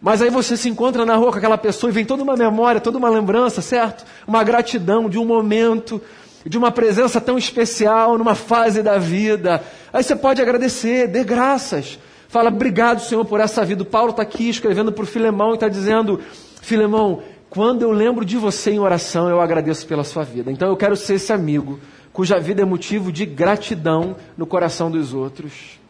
Mas 0.02 0.20
aí 0.20 0.28
você 0.28 0.54
se 0.54 0.68
encontra 0.68 1.06
na 1.06 1.16
rua 1.16 1.32
com 1.32 1.38
aquela 1.38 1.58
pessoa 1.58 1.90
e 1.90 1.94
vem 1.94 2.04
toda 2.04 2.22
uma 2.22 2.36
memória, 2.36 2.80
toda 2.80 2.98
uma 2.98 3.08
lembrança, 3.08 3.62
certo? 3.62 4.04
Uma 4.26 4.44
gratidão 4.44 5.08
de 5.08 5.18
um 5.18 5.24
momento. 5.24 6.00
de 6.44 6.56
uma 6.56 6.70
presença 6.70 7.20
tão 7.20 7.36
especial 7.36 8.16
numa 8.16 8.34
fase 8.34 8.82
da 8.82 8.98
vida. 8.98 9.62
Aí 9.92 10.02
você 10.02 10.16
pode 10.16 10.40
agradecer, 10.40 11.06
dê 11.06 11.22
graças. 11.22 11.98
Fala, 12.30 12.48
obrigado, 12.48 13.00
Senhor, 13.00 13.24
por 13.24 13.40
essa 13.40 13.64
vida. 13.64 13.82
O 13.82 13.86
Paulo 13.86 14.10
está 14.10 14.22
aqui 14.22 14.48
escrevendo 14.48 14.92
para 14.92 15.02
o 15.02 15.06
Filemão 15.06 15.50
e 15.50 15.54
está 15.54 15.68
dizendo: 15.68 16.20
Filemão, 16.62 17.24
quando 17.50 17.82
eu 17.82 17.90
lembro 17.90 18.24
de 18.24 18.36
você 18.36 18.70
em 18.70 18.78
oração, 18.78 19.28
eu 19.28 19.40
agradeço 19.40 19.84
pela 19.84 20.04
sua 20.04 20.22
vida. 20.22 20.52
Então 20.52 20.68
eu 20.68 20.76
quero 20.76 20.94
ser 20.94 21.14
esse 21.14 21.32
amigo 21.32 21.80
cuja 22.12 22.38
vida 22.38 22.62
é 22.62 22.64
motivo 22.64 23.10
de 23.10 23.26
gratidão 23.26 24.14
no 24.36 24.46
coração 24.46 24.92
dos 24.92 25.12
outros. 25.12 25.80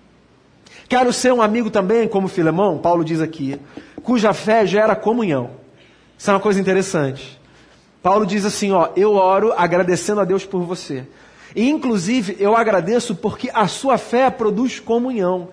Quero 0.88 1.12
ser 1.12 1.30
um 1.30 1.42
amigo 1.42 1.68
também, 1.68 2.08
como 2.08 2.26
Filemão, 2.26 2.78
Paulo 2.78 3.04
diz 3.04 3.20
aqui, 3.20 3.60
cuja 4.02 4.32
fé 4.32 4.66
gera 4.66 4.96
comunhão. 4.96 5.50
Isso 6.16 6.30
é 6.30 6.32
uma 6.32 6.40
coisa 6.40 6.58
interessante. 6.58 7.38
Paulo 8.02 8.24
diz 8.24 8.46
assim, 8.46 8.72
ó, 8.72 8.88
eu 8.96 9.12
oro 9.12 9.52
agradecendo 9.54 10.22
a 10.22 10.24
Deus 10.24 10.46
por 10.46 10.62
você. 10.62 11.06
E 11.54 11.68
inclusive 11.68 12.34
eu 12.40 12.56
agradeço 12.56 13.14
porque 13.14 13.50
a 13.52 13.68
sua 13.68 13.98
fé 13.98 14.30
produz 14.30 14.80
comunhão. 14.80 15.50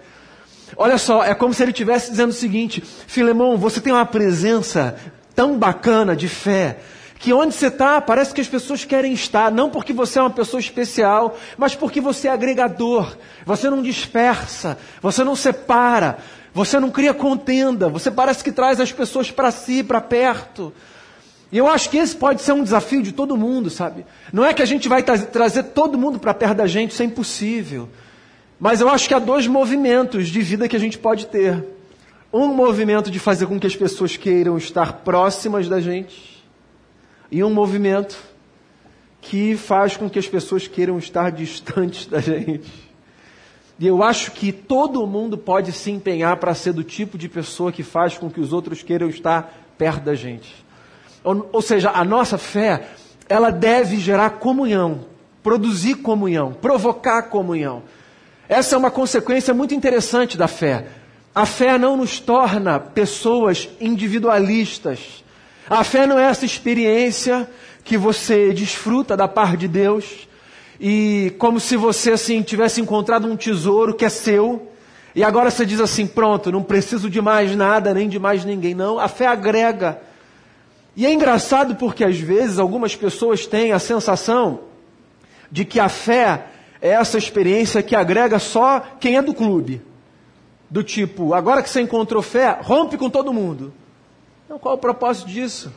Olha 0.75 0.97
só, 0.97 1.24
é 1.24 1.33
como 1.33 1.53
se 1.53 1.63
ele 1.63 1.71
estivesse 1.71 2.12
dizendo 2.12 2.31
o 2.31 2.33
seguinte: 2.33 2.81
Filemão, 2.81 3.57
você 3.57 3.79
tem 3.79 3.93
uma 3.93 4.05
presença 4.05 4.95
tão 5.36 5.57
bacana 5.57 6.15
de 6.15 6.27
fé, 6.27 6.79
que 7.19 7.31
onde 7.31 7.53
você 7.53 7.67
está, 7.67 8.01
parece 8.01 8.33
que 8.33 8.41
as 8.41 8.47
pessoas 8.47 8.83
querem 8.83 9.13
estar, 9.13 9.51
não 9.51 9.69
porque 9.69 9.93
você 9.93 10.19
é 10.19 10.21
uma 10.21 10.29
pessoa 10.29 10.59
especial, 10.59 11.38
mas 11.57 11.75
porque 11.75 12.01
você 12.01 12.27
é 12.27 12.31
agregador. 12.31 13.15
Você 13.45 13.69
não 13.69 13.81
dispersa, 13.81 14.77
você 15.01 15.24
não 15.24 15.36
separa, 15.36 16.17
você 16.53 16.79
não 16.79 16.89
cria 16.89 17.13
contenda, 17.13 17.88
você 17.88 18.12
parece 18.12 18.43
que 18.43 18.51
traz 18.51 18.79
as 18.79 18.91
pessoas 18.91 19.31
para 19.31 19.51
si, 19.51 19.83
para 19.83 20.01
perto. 20.01 20.74
E 21.51 21.57
eu 21.57 21.67
acho 21.67 21.89
que 21.89 21.97
esse 21.97 22.15
pode 22.15 22.41
ser 22.41 22.51
um 22.51 22.63
desafio 22.63 23.01
de 23.01 23.13
todo 23.13 23.38
mundo, 23.38 23.69
sabe? 23.69 24.05
Não 24.33 24.43
é 24.43 24.53
que 24.53 24.62
a 24.62 24.65
gente 24.65 24.89
vai 24.89 25.01
tra 25.01 25.17
trazer 25.17 25.63
todo 25.63 25.97
mundo 25.97 26.19
para 26.19 26.33
perto 26.33 26.57
da 26.57 26.67
gente, 26.67 26.91
isso 26.91 27.01
é 27.01 27.05
impossível. 27.05 27.88
Mas 28.60 28.82
eu 28.82 28.90
acho 28.90 29.08
que 29.08 29.14
há 29.14 29.20
dois 29.20 29.48
movimentos 29.48 30.28
de 30.30 30.42
vida 30.42 30.68
que 30.68 30.76
a 30.76 30.80
gente 30.80 30.98
pode 30.98 31.28
ter. 31.28 31.64
Um 32.34 32.48
movimento 32.48 33.12
de 33.12 33.20
fazer 33.20 33.46
com 33.46 33.60
que 33.60 33.68
as 33.68 33.76
pessoas 33.76 34.18
queiram 34.18 34.58
estar 34.58 34.94
próximas 34.94 35.70
da 35.70 35.80
gente, 35.80 36.44
e 37.32 37.44
um 37.44 37.54
movimento 37.54 38.18
que 39.22 39.56
faz 39.58 39.98
com 39.98 40.10
que 40.10 40.20
as 40.20 40.28
pessoas 40.28 40.68
queiram 40.68 40.98
estar 40.98 41.32
distantes 41.32 42.06
da 42.06 42.20
gente. 42.20 42.88
E 43.80 43.86
eu 43.86 44.02
acho 44.02 44.32
que 44.32 44.52
todo 44.52 45.06
mundo 45.06 45.38
pode 45.38 45.72
se 45.72 45.92
empenhar 45.92 46.38
para 46.38 46.56
ser 46.56 46.74
do 46.74 46.84
tipo 46.84 47.18
de 47.18 47.30
pessoa 47.30 47.72
que 47.72 47.84
faz 47.84 48.18
com 48.18 48.30
que 48.30 48.40
os 48.40 48.52
outros 48.52 48.82
queiram 48.82 49.08
estar 49.10 49.54
perto 49.78 50.04
da 50.04 50.16
gente. 50.16 50.56
Ou, 51.24 51.48
ou 51.52 51.62
seja, 51.62 51.92
a 51.92 52.04
nossa 52.04 52.38
fé, 52.38 52.88
ela 53.30 53.52
deve 53.52 53.98
gerar 53.98 54.32
comunhão, 54.32 55.02
produzir 55.44 55.96
comunhão, 55.96 56.54
provocar 56.54 57.24
comunhão. 57.24 57.84
Essa 58.50 58.75
é 58.75 58.77
uma 58.77 58.92
consequência 58.92 59.54
muito 59.54 59.74
interessante 59.74 60.38
da 60.38 60.48
fé. 60.48 60.86
A 61.36 61.46
fé 61.46 61.77
não 61.77 61.98
nos 61.98 62.20
torna 62.20 62.80
pessoas 62.80 63.70
individualistas. 63.80 65.24
A 65.70 65.84
fé 65.84 66.08
não 66.08 66.18
é 66.18 66.24
essa 66.24 66.46
experiência 66.46 67.48
que 67.84 67.98
você 67.98 68.54
desfruta 68.54 69.16
da 69.16 69.27
parte 69.27 69.58
de 69.58 69.68
Deus 69.68 70.27
e 70.80 71.34
como 71.38 71.60
se 71.60 71.75
você 71.75 72.12
assim 72.12 72.42
tivesse 72.42 72.80
encontrado 72.80 73.27
um 73.27 73.36
tesouro 73.36 73.94
que 73.94 74.06
é 74.06 74.10
seu 74.10 74.72
e 75.13 75.24
agora 75.24 75.50
você 75.50 75.66
diz 75.66 75.80
assim, 75.80 76.06
pronto, 76.06 76.51
não 76.51 76.62
preciso 76.62 77.10
de 77.10 77.20
mais 77.20 77.56
nada 77.56 77.94
nem 77.94 78.08
de 78.08 78.20
mais 78.20 78.46
ninguém. 78.46 78.75
Não, 78.75 79.00
a 79.00 79.08
fé 79.08 79.25
agrega. 79.25 80.00
E 80.96 81.06
é 81.06 81.12
engraçado 81.12 81.75
porque 81.75 82.04
às 82.04 82.18
vezes 82.18 82.60
algumas 82.60 82.96
pessoas 82.96 83.46
têm 83.46 83.72
a 83.72 83.80
sensação 83.80 84.62
de 85.51 85.66
que 85.66 85.80
a 85.80 85.89
fé 85.89 86.46
é 86.81 86.89
essa 86.89 87.17
experiência 87.17 87.81
que 87.81 87.96
agrega 87.96 88.39
só 88.39 88.79
quem 89.00 89.17
é 89.17 89.22
do 89.22 89.34
clube. 89.34 89.81
Do 90.69 90.84
tipo, 90.84 91.34
agora 91.34 91.63
que 91.63 91.69
você 91.69 91.81
encontrou 91.81 92.22
fé, 92.22 92.57
rompe 92.62 92.98
com 92.98 93.10
todo 93.10 93.34
mundo. 93.34 93.74
Não, 94.50 94.60
qual 94.60 94.75
é 94.75 94.77
o 94.77 94.81
propósito 94.81 95.27
disso? 95.27 95.72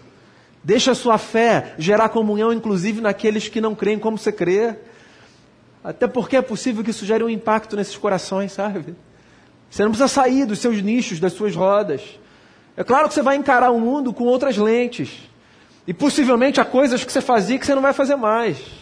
Deixa 0.63 0.91
a 0.91 0.95
sua 0.95 1.17
fé 1.17 1.75
gerar 1.79 2.09
comunhão, 2.11 2.53
inclusive 2.53 3.01
naqueles 3.01 3.49
que 3.49 3.61
não 3.61 3.75
creem 3.75 3.99
como 3.99 4.19
você 4.19 4.33
crê. 4.33 4.77
Até 5.83 6.07
porque 6.07 6.37
é 6.37 6.43
possível 6.43 6.85
que 6.85 6.91
isso 6.91 7.07
gere 7.07 7.25
um 7.25 7.29
impacto 7.31 7.77
nesses 7.77 7.97
corações, 7.97 8.53
sabe? 8.53 8.95
Você 9.71 9.83
não 9.83 9.91
precisa 9.91 10.09
sair 10.09 10.45
dos 10.45 10.59
seus 10.59 10.83
nichos, 10.83 11.21
das 11.21 11.33
suas 11.33 11.55
rodas. 11.55 12.03
É 12.77 12.85
claro 12.85 13.09
que 13.09 13.15
você 13.15 13.23
vai 13.23 13.37
encarar 13.37 13.71
o 13.71 13.81
mundo 13.81 14.13
com 14.13 14.25
outras 14.25 14.57
lentes. 14.57 15.11
E 15.87 15.95
possivelmente 15.95 16.61
há 16.61 16.65
coisas 16.65 17.05
que 17.05 17.13
você 17.13 17.21
fazia 17.21 17.59
que 17.59 17.65
você 17.65 17.75
não 17.75 17.83
vai 17.83 17.93
fazer 17.93 18.17
mais. 18.17 18.80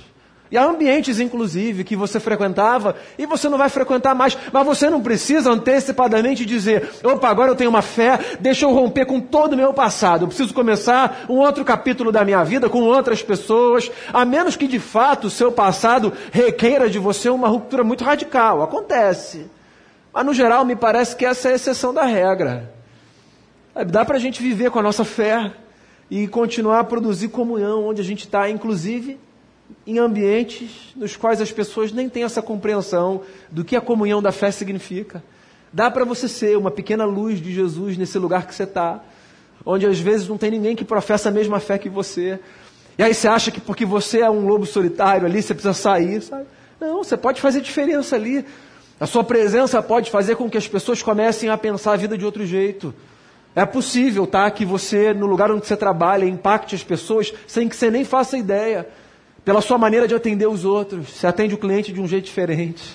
E 0.51 0.57
há 0.57 0.65
ambientes, 0.65 1.21
inclusive, 1.21 1.85
que 1.85 1.95
você 1.95 2.19
frequentava 2.19 2.97
e 3.19 3.27
você 3.27 3.49
não 3.49 3.59
vai 3.59 3.69
frequentar 3.69 4.15
mais. 4.15 4.37
Mas 4.51 4.67
você 4.67 4.89
não 4.89 5.03
precisa 5.03 5.51
antecipadamente 5.51 6.47
dizer: 6.47 6.91
opa, 7.05 7.29
agora 7.29 7.51
eu 7.51 7.57
tenho 7.57 7.69
uma 7.69 7.83
fé, 7.83 8.19
deixa 8.41 8.65
eu 8.65 8.73
romper 8.73 9.05
com 9.05 9.21
todo 9.21 9.53
o 9.53 9.57
meu 9.57 9.75
passado. 9.75 10.23
Eu 10.23 10.29
preciso 10.29 10.55
começar 10.55 11.27
um 11.29 11.35
outro 11.35 11.65
capítulo 11.65 12.11
da 12.11 12.25
minha 12.25 12.43
vida 12.45 12.71
com 12.71 12.83
outras 12.83 13.23
pessoas. 13.23 13.91
A 14.13 14.25
menos 14.25 14.57
que 14.57 14.67
de 14.67 14.79
fato 14.79 15.27
o 15.27 15.31
seu 15.31 15.53
passado 15.53 16.13
requeira 16.33 16.89
de 16.89 16.99
você 16.99 17.29
uma 17.29 17.49
ruptura 17.49 17.85
muito 17.85 18.03
radical. 18.03 18.63
Acontece. 18.63 19.51
Mas 20.15 20.25
no 20.25 20.33
geral, 20.33 20.65
me 20.65 20.75
parece 20.75 21.15
que 21.15 21.27
essa 21.27 21.49
é 21.49 21.53
a 21.53 21.57
exceção 21.57 21.93
da 21.93 22.05
regra. 22.05 22.73
Dá 23.87 24.03
para 24.05 24.17
a 24.17 24.21
gente 24.21 24.43
viver 24.43 24.71
com 24.71 24.79
a 24.79 24.83
nossa 24.83 25.05
fé 25.05 25.53
e 26.11 26.27
continuar 26.27 26.81
a 26.81 26.85
produzir 26.85 27.29
comunhão 27.29 27.85
onde 27.85 28.01
a 28.01 28.05
gente 28.05 28.25
está, 28.25 28.49
inclusive 28.49 29.21
em 29.87 29.99
ambientes 29.99 30.93
nos 30.95 31.17
quais 31.17 31.41
as 31.41 31.51
pessoas 31.51 31.93
nem 31.93 32.09
têm 32.09 32.25
essa 32.25 32.43
compreensão 32.43 33.23
do 33.51 33.65
que 33.65 33.77
a 33.77 33.81
comunhão 33.81 34.21
da 34.21 34.33
fé 34.33 34.51
significa. 34.51 35.23
Dá 35.73 35.91
para 35.91 36.05
você 36.05 36.29
ser 36.29 36.57
uma 36.57 36.71
pequena 36.71 37.05
luz 37.05 37.41
de 37.41 37.53
Jesus 37.53 37.97
nesse 37.97 38.19
lugar 38.19 38.47
que 38.47 38.55
você 38.55 38.65
está, 38.65 39.03
onde 39.65 39.87
às 39.87 39.99
vezes 39.99 40.29
não 40.29 40.39
tem 40.39 40.51
ninguém 40.51 40.75
que 40.75 40.85
professa 40.85 41.29
a 41.29 41.33
mesma 41.33 41.61
fé 41.61 41.79
que 41.79 41.89
você. 41.89 42.39
E 42.99 43.03
aí 43.03 43.15
você 43.15 43.29
acha 43.29 43.51
que 43.51 43.61
porque 43.61 43.85
você 43.85 44.21
é 44.21 44.31
um 44.31 44.47
lobo 44.47 44.67
solitário 44.67 45.27
ali, 45.27 45.43
você 45.43 45.55
precisa 45.55 45.75
sair, 45.75 46.23
sabe? 46.23 46.47
Não, 46.81 47.03
você 47.03 47.17
pode 47.17 47.41
fazer 47.41 47.61
diferença 47.61 48.17
ali. 48.17 48.45
A 49.01 49.07
sua 49.07 49.23
presença 49.23 49.81
pode 49.83 50.11
fazer 50.11 50.37
com 50.37 50.51
que 50.51 50.59
as 50.59 50.67
pessoas 50.67 51.03
comecem 51.03 51.49
a 51.49 51.59
pensar 51.59 51.93
a 51.93 51.97
vida 51.97 52.17
de 52.17 52.25
outro 52.25 52.45
jeito. 52.45 52.95
É 53.55 53.65
possível, 53.65 54.27
tá? 54.27 54.51
Que 54.51 54.65
você, 54.65 55.13
no 55.13 55.27
lugar 55.27 55.51
onde 55.51 55.67
você 55.67 55.77
trabalha, 55.77 56.25
impacte 56.25 56.75
as 56.75 56.83
pessoas 56.83 57.33
sem 57.47 57.69
que 57.69 57.77
você 57.77 57.91
nem 57.91 58.05
faça 58.05 58.37
ideia 58.37 58.87
pela 59.49 59.63
sua 59.63 59.79
maneira 59.79 60.07
de 60.07 60.15
atender 60.15 60.47
os 60.47 60.67
outros. 60.67 61.09
Você 61.09 61.27
atende 61.27 61.55
o 61.55 61.59
cliente 61.59 61.91
de 61.91 61.99
um 62.03 62.07
jeito 62.07 62.27
diferente. 62.27 62.95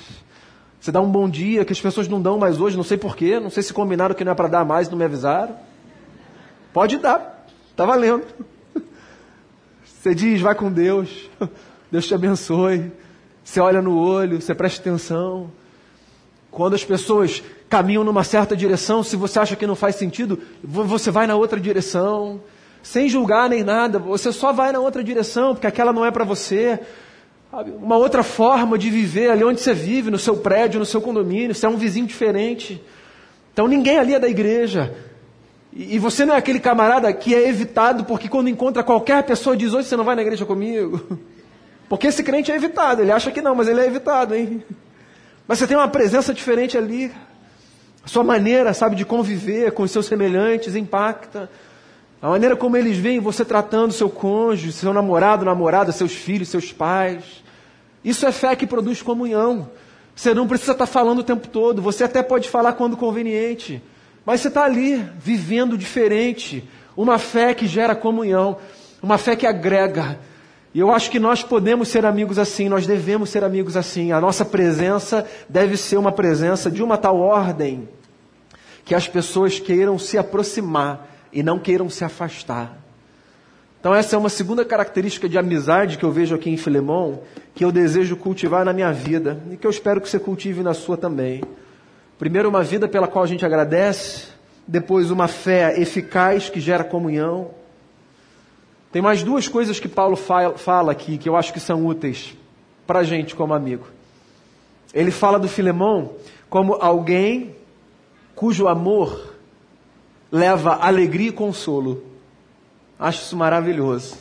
Você 0.80 0.92
dá 0.92 1.02
um 1.02 1.10
bom 1.10 1.28
dia 1.28 1.66
que 1.66 1.74
as 1.74 1.82
pessoas 1.82 2.08
não 2.08 2.22
dão 2.22 2.38
mais 2.38 2.62
hoje, 2.62 2.78
não 2.78 2.84
sei 2.84 2.96
porquê, 2.96 3.40
não 3.40 3.50
sei 3.50 3.64
se 3.64 3.74
combinaram 3.74 4.14
que 4.14 4.24
não 4.24 4.34
é 4.34 4.36
para 4.36 4.48
dar 4.48 4.64
mais, 4.64 4.88
não 4.88 4.96
me 4.96 5.04
avisaram. 5.04 5.56
Pode 6.72 7.00
dar, 7.00 7.48
está 7.72 7.88
valendo. 7.88 8.24
Você 9.84 10.14
diz, 10.14 10.42
vai 10.42 10.54
com 10.54 10.72
Deus, 10.72 11.28
Deus 11.92 12.06
te 12.06 12.14
abençoe. 12.14 12.92
Você 13.44 13.60
olha 13.60 13.82
no 13.82 13.98
olho, 13.98 14.40
você 14.40 14.54
presta 14.54 14.80
atenção. 14.80 15.50
Quando 16.52 16.76
as 16.76 16.86
pessoas 16.86 17.42
caminham 17.68 18.04
numa 18.04 18.24
certa 18.24 18.56
direção, 18.56 19.02
se 19.02 19.16
você 19.16 19.40
acha 19.40 19.56
que 19.56 19.66
não 19.66 19.76
faz 19.76 19.96
sentido, 19.96 20.40
você 20.64 21.10
vai 21.10 21.26
na 21.26 21.36
outra 21.36 21.60
direção 21.60 22.40
sem 22.84 23.08
julgar 23.08 23.50
nem 23.50 23.64
nada, 23.64 23.98
você 23.98 24.32
só 24.34 24.52
vai 24.52 24.74
na 24.74 24.80
outra 24.80 25.02
direção, 25.02 25.56
porque 25.56 25.66
aquela 25.66 25.94
não 25.94 26.06
é 26.06 26.12
para 26.12 26.26
você. 26.26 26.80
Uma 27.82 27.96
outra 27.96 28.24
forma 28.24 28.78
de 28.78 28.90
viver 28.90 29.32
ali 29.32 29.44
onde 29.44 29.62
você 29.62 29.74
vive, 29.74 30.12
no 30.12 30.20
seu 30.20 30.36
prédio, 30.36 30.80
no 30.80 30.86
seu 30.86 31.02
condomínio, 31.02 31.56
você 31.56 31.66
é 31.66 31.70
um 31.70 31.78
vizinho 31.78 32.06
diferente. 32.06 32.84
Então 33.54 33.68
ninguém 33.68 33.98
ali 33.98 34.14
é 34.14 34.20
da 34.20 34.28
igreja. 34.28 34.94
E 35.72 35.98
você 35.98 36.26
não 36.26 36.36
é 36.36 36.38
aquele 36.38 36.60
camarada 36.60 37.12
que 37.14 37.34
é 37.34 37.48
evitado 37.48 38.04
porque 38.04 38.28
quando 38.28 38.50
encontra 38.50 38.84
qualquer 38.84 39.24
pessoa 39.24 39.56
diz: 39.56 39.74
Hoje 39.74 39.88
você 39.88 39.96
não 39.96 40.04
vai 40.04 40.16
na 40.16 40.22
igreja 40.22 40.46
comigo? 40.46 41.02
Porque 41.90 42.08
esse 42.08 42.24
crente 42.24 42.52
é 42.52 42.56
evitado, 42.56 43.02
ele 43.02 43.12
acha 43.12 43.30
que 43.30 43.42
não, 43.42 43.54
mas 43.54 43.68
ele 43.68 43.80
é 43.80 43.86
evitado, 43.86 44.34
hein? 44.34 44.64
Mas 45.46 45.60
você 45.60 45.68
tem 45.68 45.76
uma 45.76 45.90
presença 45.90 46.34
diferente 46.34 46.78
ali. 46.78 47.12
A 48.04 48.08
sua 48.08 48.24
maneira, 48.24 48.74
sabe, 48.74 48.96
de 48.96 49.04
conviver 49.04 49.74
com 49.74 49.84
os 49.84 49.92
seus 49.92 50.06
semelhantes 50.06 50.74
impacta. 50.74 51.50
A 52.24 52.30
maneira 52.30 52.56
como 52.56 52.78
eles 52.78 52.98
veem 52.98 53.20
você 53.20 53.44
tratando 53.44 53.92
seu 53.92 54.10
cônjuge, 54.10 54.72
seu 54.72 54.94
namorado, 54.94 55.44
namorada, 55.44 55.92
seus 55.92 56.14
filhos, 56.14 56.48
seus 56.48 56.72
pais. 56.72 57.44
Isso 58.02 58.26
é 58.26 58.32
fé 58.32 58.56
que 58.56 58.66
produz 58.66 59.02
comunhão. 59.02 59.70
Você 60.16 60.34
não 60.34 60.48
precisa 60.48 60.72
estar 60.72 60.86
falando 60.86 61.20
o 61.20 61.24
tempo 61.24 61.50
todo, 61.50 61.82
você 61.82 62.06
até 62.06 62.24
pode 62.24 62.50
falar 62.50 62.74
quando 62.74 62.96
conveniente. 62.96 63.84
Mas 64.26 64.40
você 64.40 64.48
está 64.48 64.64
ali, 64.64 65.06
vivendo 65.20 65.78
diferente. 65.78 66.64
Uma 66.96 67.18
fé 67.18 67.54
que 67.54 67.68
gera 67.68 67.94
comunhão, 67.94 68.56
uma 69.02 69.18
fé 69.18 69.36
que 69.36 69.46
agrega. 69.46 70.18
E 70.74 70.80
eu 70.80 70.94
acho 70.94 71.12
que 71.12 71.20
nós 71.20 71.44
podemos 71.44 71.90
ser 71.90 72.06
amigos 72.06 72.40
assim, 72.40 72.70
nós 72.70 72.88
devemos 72.88 73.32
ser 73.32 73.44
amigos 73.44 73.76
assim. 73.76 74.14
A 74.14 74.22
nossa 74.22 74.46
presença 74.46 75.28
deve 75.50 75.76
ser 75.76 75.98
uma 75.98 76.14
presença 76.14 76.72
de 76.72 76.82
uma 76.82 76.98
tal 76.98 77.20
ordem 77.20 77.90
que 78.86 78.96
as 78.96 79.10
pessoas 79.10 79.60
queiram 79.60 80.00
se 80.00 80.18
aproximar 80.18 81.13
e 81.34 81.42
não 81.42 81.60
queiram 81.60 81.90
se 81.90 82.06
afastar. 82.06 82.78
Então, 83.80 83.94
essa 83.94 84.16
é 84.16 84.20
uma 84.20 84.30
segunda 84.30 84.64
característica 84.64 85.28
de 85.28 85.38
amizade 85.38 85.98
que 85.98 86.06
eu 86.06 86.12
vejo 86.12 86.34
aqui 86.34 86.50
em 86.50 86.56
Filemão, 86.56 87.20
que 87.54 87.66
eu 87.66 87.72
desejo 87.72 88.16
cultivar 88.16 88.64
na 88.64 88.72
minha 88.72 88.94
vida 88.94 89.42
e 89.52 89.58
que 89.58 89.68
eu 89.68 89.72
espero 89.72 90.00
que 90.00 90.08
você 90.08 90.18
cultive 90.18 90.64
na 90.64 90.74
sua 90.74 90.96
também. 90.96 91.44
Primeiro, 92.18 92.48
uma 92.48 92.64
vida 92.64 92.88
pela 92.88 93.10
qual 93.10 93.26
a 93.26 93.28
gente 93.28 93.46
agradece, 93.46 94.28
depois, 94.66 95.12
uma 95.12 95.28
fé 95.28 95.78
eficaz 95.78 96.50
que 96.50 96.62
gera 96.62 96.86
comunhão. 96.86 97.52
Tem 98.90 99.02
mais 99.02 99.22
duas 99.22 99.50
coisas 99.50 99.80
que 99.82 99.90
Paulo 99.90 100.16
fala 100.16 100.92
aqui 100.94 101.18
que 101.18 101.28
eu 101.28 101.36
acho 101.36 101.52
que 101.52 101.60
são 101.60 101.86
úteis 101.86 102.38
para 102.88 103.00
a 103.00 103.04
gente 103.04 103.36
como 103.36 103.54
amigo. 103.54 103.88
Ele 104.94 105.12
fala 105.12 105.38
do 105.38 105.50
Filemão 105.50 106.12
como 106.50 106.76
alguém 106.76 107.56
cujo 108.36 108.68
amor 108.68 109.33
leva 110.34 110.74
alegria 110.74 111.30
e 111.30 111.32
consolo 111.32 112.12
Acho 113.00 113.24
isso 113.24 113.36
maravilhoso. 113.36 114.16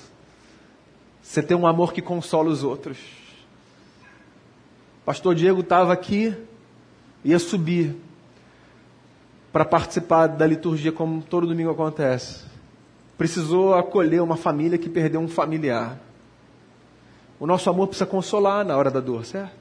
Você 1.23 1.41
tem 1.41 1.57
um 1.57 1.69
amor 1.69 1.93
que 1.93 2.03
consola 2.03 2.51
os 2.51 2.65
outros. 2.65 2.99
Pastor 5.05 5.37
Diego 5.37 5.61
estava 5.61 5.93
aqui, 5.93 6.35
ia 7.25 7.39
subir 7.39 7.95
para 9.53 9.65
participar 9.65 10.27
da 10.27 10.45
liturgia 10.47 10.91
como 10.91 11.23
todo 11.23 11.47
domingo 11.47 11.71
acontece. 11.71 12.45
Precisou 13.17 13.75
acolher 13.75 14.21
uma 14.21 14.37
família 14.37 14.77
que 14.77 14.89
perdeu 14.89 15.21
um 15.21 15.29
familiar. 15.29 16.01
O 17.39 17.47
nosso 17.47 17.71
amor 17.71 17.87
precisa 17.87 18.07
consolar 18.07 18.65
na 18.65 18.77
hora 18.77 18.91
da 18.91 18.99
dor, 18.99 19.25
certo? 19.25 19.53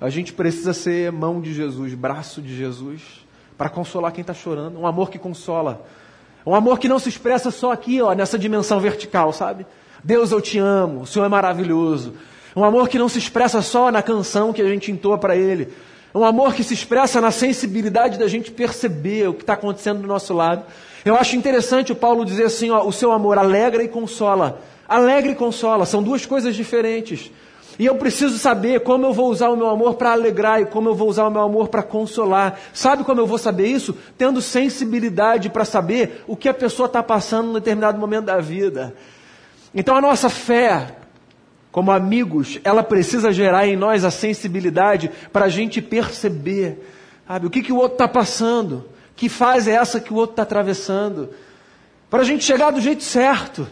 A 0.00 0.08
gente 0.08 0.32
precisa 0.32 0.72
ser 0.72 1.10
mão 1.10 1.40
de 1.40 1.52
Jesus, 1.52 1.94
braço 1.94 2.40
de 2.40 2.56
Jesus, 2.56 3.26
para 3.60 3.68
consolar 3.68 4.10
quem 4.10 4.22
está 4.22 4.32
chorando. 4.32 4.80
Um 4.80 4.86
amor 4.86 5.10
que 5.10 5.18
consola. 5.18 5.84
Um 6.46 6.54
amor 6.54 6.78
que 6.78 6.88
não 6.88 6.98
se 6.98 7.10
expressa 7.10 7.50
só 7.50 7.72
aqui, 7.72 8.00
ó, 8.00 8.14
nessa 8.14 8.38
dimensão 8.38 8.80
vertical, 8.80 9.34
sabe? 9.34 9.66
Deus, 10.02 10.32
eu 10.32 10.40
te 10.40 10.58
amo, 10.58 11.02
o 11.02 11.06
Senhor 11.06 11.26
é 11.26 11.28
maravilhoso. 11.28 12.14
Um 12.56 12.64
amor 12.64 12.88
que 12.88 12.98
não 12.98 13.06
se 13.06 13.18
expressa 13.18 13.60
só 13.60 13.92
na 13.92 14.00
canção 14.00 14.50
que 14.50 14.62
a 14.62 14.64
gente 14.66 14.90
entoa 14.90 15.18
para 15.18 15.36
Ele. 15.36 15.68
Um 16.14 16.24
amor 16.24 16.54
que 16.54 16.64
se 16.64 16.72
expressa 16.72 17.20
na 17.20 17.30
sensibilidade 17.30 18.18
da 18.18 18.26
gente 18.28 18.50
perceber 18.50 19.28
o 19.28 19.34
que 19.34 19.42
está 19.42 19.52
acontecendo 19.52 20.00
do 20.00 20.08
nosso 20.08 20.32
lado. 20.32 20.64
Eu 21.04 21.14
acho 21.14 21.36
interessante 21.36 21.92
o 21.92 21.96
Paulo 21.96 22.24
dizer 22.24 22.44
assim: 22.44 22.70
ó, 22.70 22.82
o 22.82 22.92
seu 22.92 23.12
amor 23.12 23.36
alegra 23.36 23.82
e 23.82 23.88
consola. 23.88 24.62
Alegra 24.88 25.32
e 25.32 25.34
consola, 25.34 25.84
são 25.84 26.02
duas 26.02 26.24
coisas 26.24 26.56
diferentes. 26.56 27.30
E 27.80 27.86
eu 27.86 27.94
preciso 27.94 28.36
saber 28.36 28.80
como 28.80 29.06
eu 29.06 29.12
vou 29.14 29.30
usar 29.30 29.48
o 29.48 29.56
meu 29.56 29.66
amor 29.66 29.94
para 29.94 30.12
alegrar 30.12 30.60
e 30.60 30.66
como 30.66 30.90
eu 30.90 30.94
vou 30.94 31.08
usar 31.08 31.26
o 31.26 31.30
meu 31.30 31.40
amor 31.40 31.68
para 31.68 31.82
consolar. 31.82 32.60
Sabe 32.74 33.04
como 33.04 33.22
eu 33.22 33.26
vou 33.26 33.38
saber 33.38 33.68
isso? 33.68 33.96
Tendo 34.18 34.42
sensibilidade 34.42 35.48
para 35.48 35.64
saber 35.64 36.22
o 36.28 36.36
que 36.36 36.46
a 36.46 36.52
pessoa 36.52 36.88
está 36.88 37.02
passando 37.02 37.48
em 37.48 37.54
determinado 37.54 37.98
momento 37.98 38.26
da 38.26 38.38
vida. 38.38 38.94
Então 39.74 39.96
a 39.96 40.00
nossa 40.02 40.28
fé, 40.28 40.94
como 41.72 41.90
amigos, 41.90 42.60
ela 42.64 42.82
precisa 42.82 43.32
gerar 43.32 43.66
em 43.66 43.76
nós 43.76 44.04
a 44.04 44.10
sensibilidade 44.10 45.10
para 45.32 45.46
a 45.46 45.48
gente 45.48 45.80
perceber, 45.80 46.86
sabe, 47.26 47.46
o 47.46 47.50
que, 47.50 47.62
que 47.62 47.72
o 47.72 47.76
outro 47.76 47.94
está 47.94 48.06
passando, 48.06 48.90
que 49.16 49.30
fase 49.30 49.70
é 49.70 49.76
essa 49.76 49.98
que 49.98 50.12
o 50.12 50.16
outro 50.16 50.34
está 50.34 50.42
atravessando, 50.42 51.30
para 52.10 52.20
a 52.20 52.24
gente 52.24 52.44
chegar 52.44 52.72
do 52.72 52.80
jeito 52.82 53.02
certo. 53.02 53.66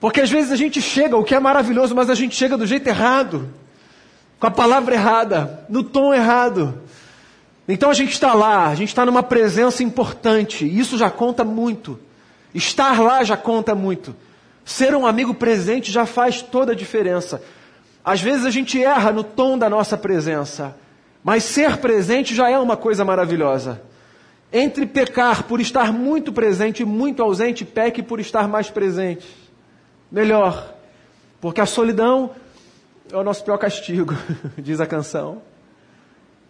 Porque 0.00 0.22
às 0.22 0.30
vezes 0.30 0.50
a 0.50 0.56
gente 0.56 0.80
chega, 0.80 1.16
o 1.16 1.22
que 1.22 1.34
é 1.34 1.38
maravilhoso, 1.38 1.94
mas 1.94 2.08
a 2.08 2.14
gente 2.14 2.34
chega 2.34 2.56
do 2.56 2.66
jeito 2.66 2.88
errado, 2.88 3.50
com 4.40 4.46
a 4.46 4.50
palavra 4.50 4.94
errada, 4.94 5.66
no 5.68 5.84
tom 5.84 6.14
errado. 6.14 6.80
Então 7.68 7.90
a 7.90 7.94
gente 7.94 8.12
está 8.12 8.32
lá, 8.32 8.68
a 8.68 8.74
gente 8.74 8.88
está 8.88 9.04
numa 9.04 9.22
presença 9.22 9.82
importante, 9.82 10.64
e 10.64 10.78
isso 10.78 10.96
já 10.96 11.10
conta 11.10 11.44
muito. 11.44 12.00
Estar 12.54 13.00
lá 13.00 13.22
já 13.22 13.36
conta 13.36 13.74
muito. 13.74 14.16
Ser 14.64 14.94
um 14.94 15.06
amigo 15.06 15.34
presente 15.34 15.92
já 15.92 16.06
faz 16.06 16.40
toda 16.40 16.72
a 16.72 16.74
diferença. 16.74 17.42
Às 18.02 18.22
vezes 18.22 18.46
a 18.46 18.50
gente 18.50 18.82
erra 18.82 19.12
no 19.12 19.22
tom 19.22 19.58
da 19.58 19.68
nossa 19.68 19.98
presença, 19.98 20.74
mas 21.22 21.44
ser 21.44 21.76
presente 21.76 22.34
já 22.34 22.48
é 22.48 22.58
uma 22.58 22.76
coisa 22.76 23.04
maravilhosa. 23.04 23.82
Entre 24.50 24.86
pecar 24.86 25.44
por 25.44 25.60
estar 25.60 25.92
muito 25.92 26.32
presente 26.32 26.80
e 26.80 26.86
muito 26.86 27.22
ausente, 27.22 27.66
peque 27.66 28.02
por 28.02 28.18
estar 28.18 28.48
mais 28.48 28.70
presente 28.70 29.39
melhor. 30.10 30.74
Porque 31.40 31.60
a 31.60 31.66
solidão 31.66 32.30
é 33.10 33.16
o 33.16 33.24
nosso 33.24 33.44
pior 33.44 33.58
castigo, 33.58 34.14
diz 34.58 34.80
a 34.80 34.86
canção. 34.86 35.42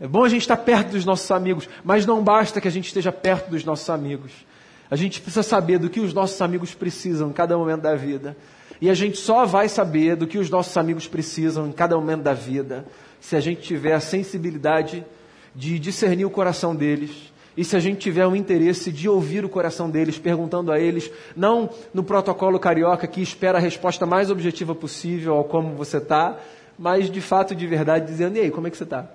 É 0.01 0.07
bom 0.07 0.25
a 0.25 0.29
gente 0.29 0.43
estar 0.43 0.57
perto 0.57 0.93
dos 0.93 1.05
nossos 1.05 1.31
amigos, 1.31 1.69
mas 1.85 2.07
não 2.07 2.23
basta 2.25 2.61
que 2.61 2.69
a 2.69 2.71
gente 2.71 2.87
esteja 2.87 3.13
perto 3.13 3.51
dos 3.51 3.65
nossos 3.65 3.89
amigos. 3.91 4.33
A 4.91 4.97
gente 4.97 5.21
precisa 5.21 5.43
saber 5.43 5.79
do 5.79 5.91
que 5.91 6.01
os 6.01 6.13
nossos 6.13 6.41
amigos 6.41 6.75
precisam 6.75 7.29
em 7.29 7.33
cada 7.33 7.57
momento 7.57 7.83
da 7.83 7.95
vida. 7.95 8.37
E 8.81 8.89
a 8.89 8.95
gente 8.95 9.19
só 9.19 9.45
vai 9.45 9.69
saber 9.69 10.17
do 10.17 10.27
que 10.27 10.39
os 10.39 10.49
nossos 10.49 10.77
amigos 10.77 11.07
precisam 11.07 11.69
em 11.69 11.73
cada 11.73 11.97
momento 11.97 12.23
da 12.23 12.33
vida 12.33 12.87
se 13.21 13.37
a 13.37 13.41
gente 13.41 13.61
tiver 13.61 13.93
a 13.93 14.01
sensibilidade 14.01 15.05
de 15.55 15.79
discernir 15.79 16.25
o 16.25 16.31
coração 16.31 16.75
deles 16.75 17.31
e 17.57 17.65
se 17.65 17.77
a 17.77 17.81
gente 17.81 17.99
tiver 17.99 18.27
o 18.27 18.37
interesse 18.37 18.93
de 18.93 19.09
ouvir 19.09 19.45
o 19.45 19.49
coração 19.49 19.91
deles, 19.91 20.19
perguntando 20.19 20.71
a 20.71 20.79
eles, 20.79 21.11
não 21.37 21.69
no 21.93 22.05
protocolo 22.05 22.59
carioca 22.59 23.07
que 23.07 23.21
espera 23.21 23.59
a 23.59 23.61
resposta 23.61 24.07
mais 24.07 24.31
objetiva 24.31 24.75
possível 24.75 25.35
ao 25.35 25.45
como 25.45 25.75
você 25.75 25.97
está, 25.97 26.39
mas 26.79 27.11
de 27.11 27.21
fato, 27.21 27.55
de 27.55 27.67
verdade, 27.67 28.07
dizendo, 28.07 28.37
e 28.37 28.41
aí, 28.41 28.51
como 28.51 28.67
é 28.67 28.71
que 28.71 28.77
você 28.77 28.85
está? 28.85 29.11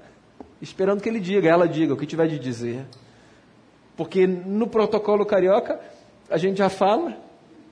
Esperando 0.61 1.01
que 1.01 1.09
ele 1.09 1.19
diga, 1.19 1.49
ela 1.49 1.67
diga, 1.67 1.93
o 1.93 1.97
que 1.97 2.05
tiver 2.05 2.27
de 2.27 2.37
dizer. 2.37 2.85
Porque 3.97 4.27
no 4.27 4.67
protocolo 4.67 5.25
carioca, 5.25 5.79
a 6.29 6.37
gente 6.37 6.57
já 6.57 6.69
fala, 6.69 7.17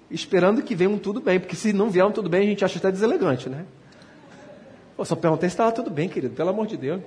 esperando 0.09 0.63
que 0.63 0.73
venha 0.73 0.89
um 0.89 0.97
tudo 0.97 1.19
bem, 1.19 1.39
porque 1.39 1.55
se 1.55 1.73
não 1.73 1.89
vier 1.89 2.05
um 2.05 2.11
tudo 2.11 2.29
bem, 2.29 2.41
a 2.41 2.45
gente 2.45 2.63
acha 2.63 2.79
até 2.79 2.91
deselegante, 2.91 3.49
né? 3.49 3.65
Pô, 4.95 5.03
só 5.03 5.15
perguntei 5.15 5.49
se 5.49 5.53
estava 5.53 5.71
tudo 5.71 5.89
bem, 5.89 6.07
querido, 6.07 6.33
pelo 6.33 6.49
amor 6.49 6.67
de 6.67 6.77
Deus. 6.77 7.01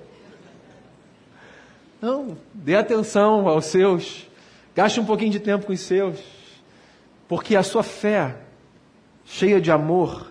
Não, 2.00 2.36
dê 2.52 2.76
atenção 2.76 3.48
aos 3.48 3.66
seus, 3.66 4.28
gaste 4.74 5.00
um 5.00 5.04
pouquinho 5.04 5.30
de 5.30 5.40
tempo 5.40 5.66
com 5.66 5.72
os 5.72 5.80
seus, 5.80 6.20
porque 7.26 7.56
a 7.56 7.62
sua 7.62 7.82
fé, 7.82 8.36
cheia 9.24 9.60
de 9.60 9.70
amor, 9.70 10.30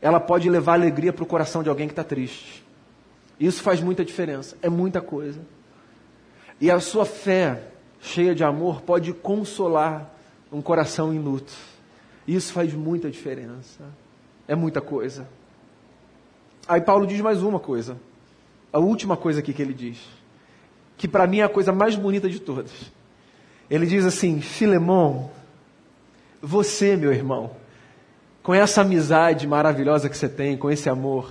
ela 0.00 0.18
pode 0.18 0.50
levar 0.50 0.74
alegria 0.74 1.12
para 1.12 1.22
o 1.22 1.26
coração 1.26 1.62
de 1.62 1.68
alguém 1.68 1.86
que 1.86 1.92
está 1.92 2.04
triste. 2.04 2.64
Isso 3.38 3.62
faz 3.62 3.80
muita 3.80 4.04
diferença, 4.04 4.56
é 4.60 4.68
muita 4.68 5.00
coisa. 5.00 5.40
E 6.60 6.70
a 6.70 6.80
sua 6.80 7.04
fé, 7.04 7.68
cheia 8.00 8.34
de 8.34 8.42
amor, 8.42 8.80
pode 8.82 9.12
consolar 9.12 10.12
um 10.50 10.62
coração 10.62 11.12
em 11.12 11.18
luto. 11.18 11.52
Isso 12.26 12.52
faz 12.52 12.72
muita 12.72 13.10
diferença. 13.10 13.84
É 14.48 14.54
muita 14.54 14.80
coisa. 14.80 15.28
Aí 16.66 16.80
Paulo 16.80 17.06
diz 17.06 17.20
mais 17.20 17.42
uma 17.42 17.60
coisa. 17.60 17.98
A 18.72 18.78
última 18.78 19.16
coisa 19.16 19.40
aqui 19.40 19.52
que 19.52 19.62
ele 19.62 19.74
diz 19.74 20.15
que 20.96 21.06
para 21.06 21.26
mim 21.26 21.38
é 21.38 21.44
a 21.44 21.48
coisa 21.48 21.72
mais 21.72 21.96
bonita 21.96 22.28
de 22.28 22.40
todas. 22.40 22.70
Ele 23.68 23.86
diz 23.86 24.04
assim: 24.04 24.40
Filemão, 24.40 25.30
você, 26.40 26.96
meu 26.96 27.12
irmão, 27.12 27.50
com 28.42 28.54
essa 28.54 28.82
amizade 28.82 29.46
maravilhosa 29.46 30.08
que 30.08 30.16
você 30.16 30.28
tem, 30.28 30.56
com 30.56 30.70
esse 30.70 30.88
amor, 30.88 31.30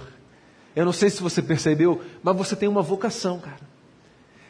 eu 0.76 0.84
não 0.84 0.92
sei 0.92 1.10
se 1.10 1.24
você 1.24 1.42
percebeu, 1.42 2.02
mas 2.22 2.36
você 2.36 2.56
tem 2.56 2.68
uma 2.68 2.82
vocação, 2.82 3.40
cara. 3.40 3.62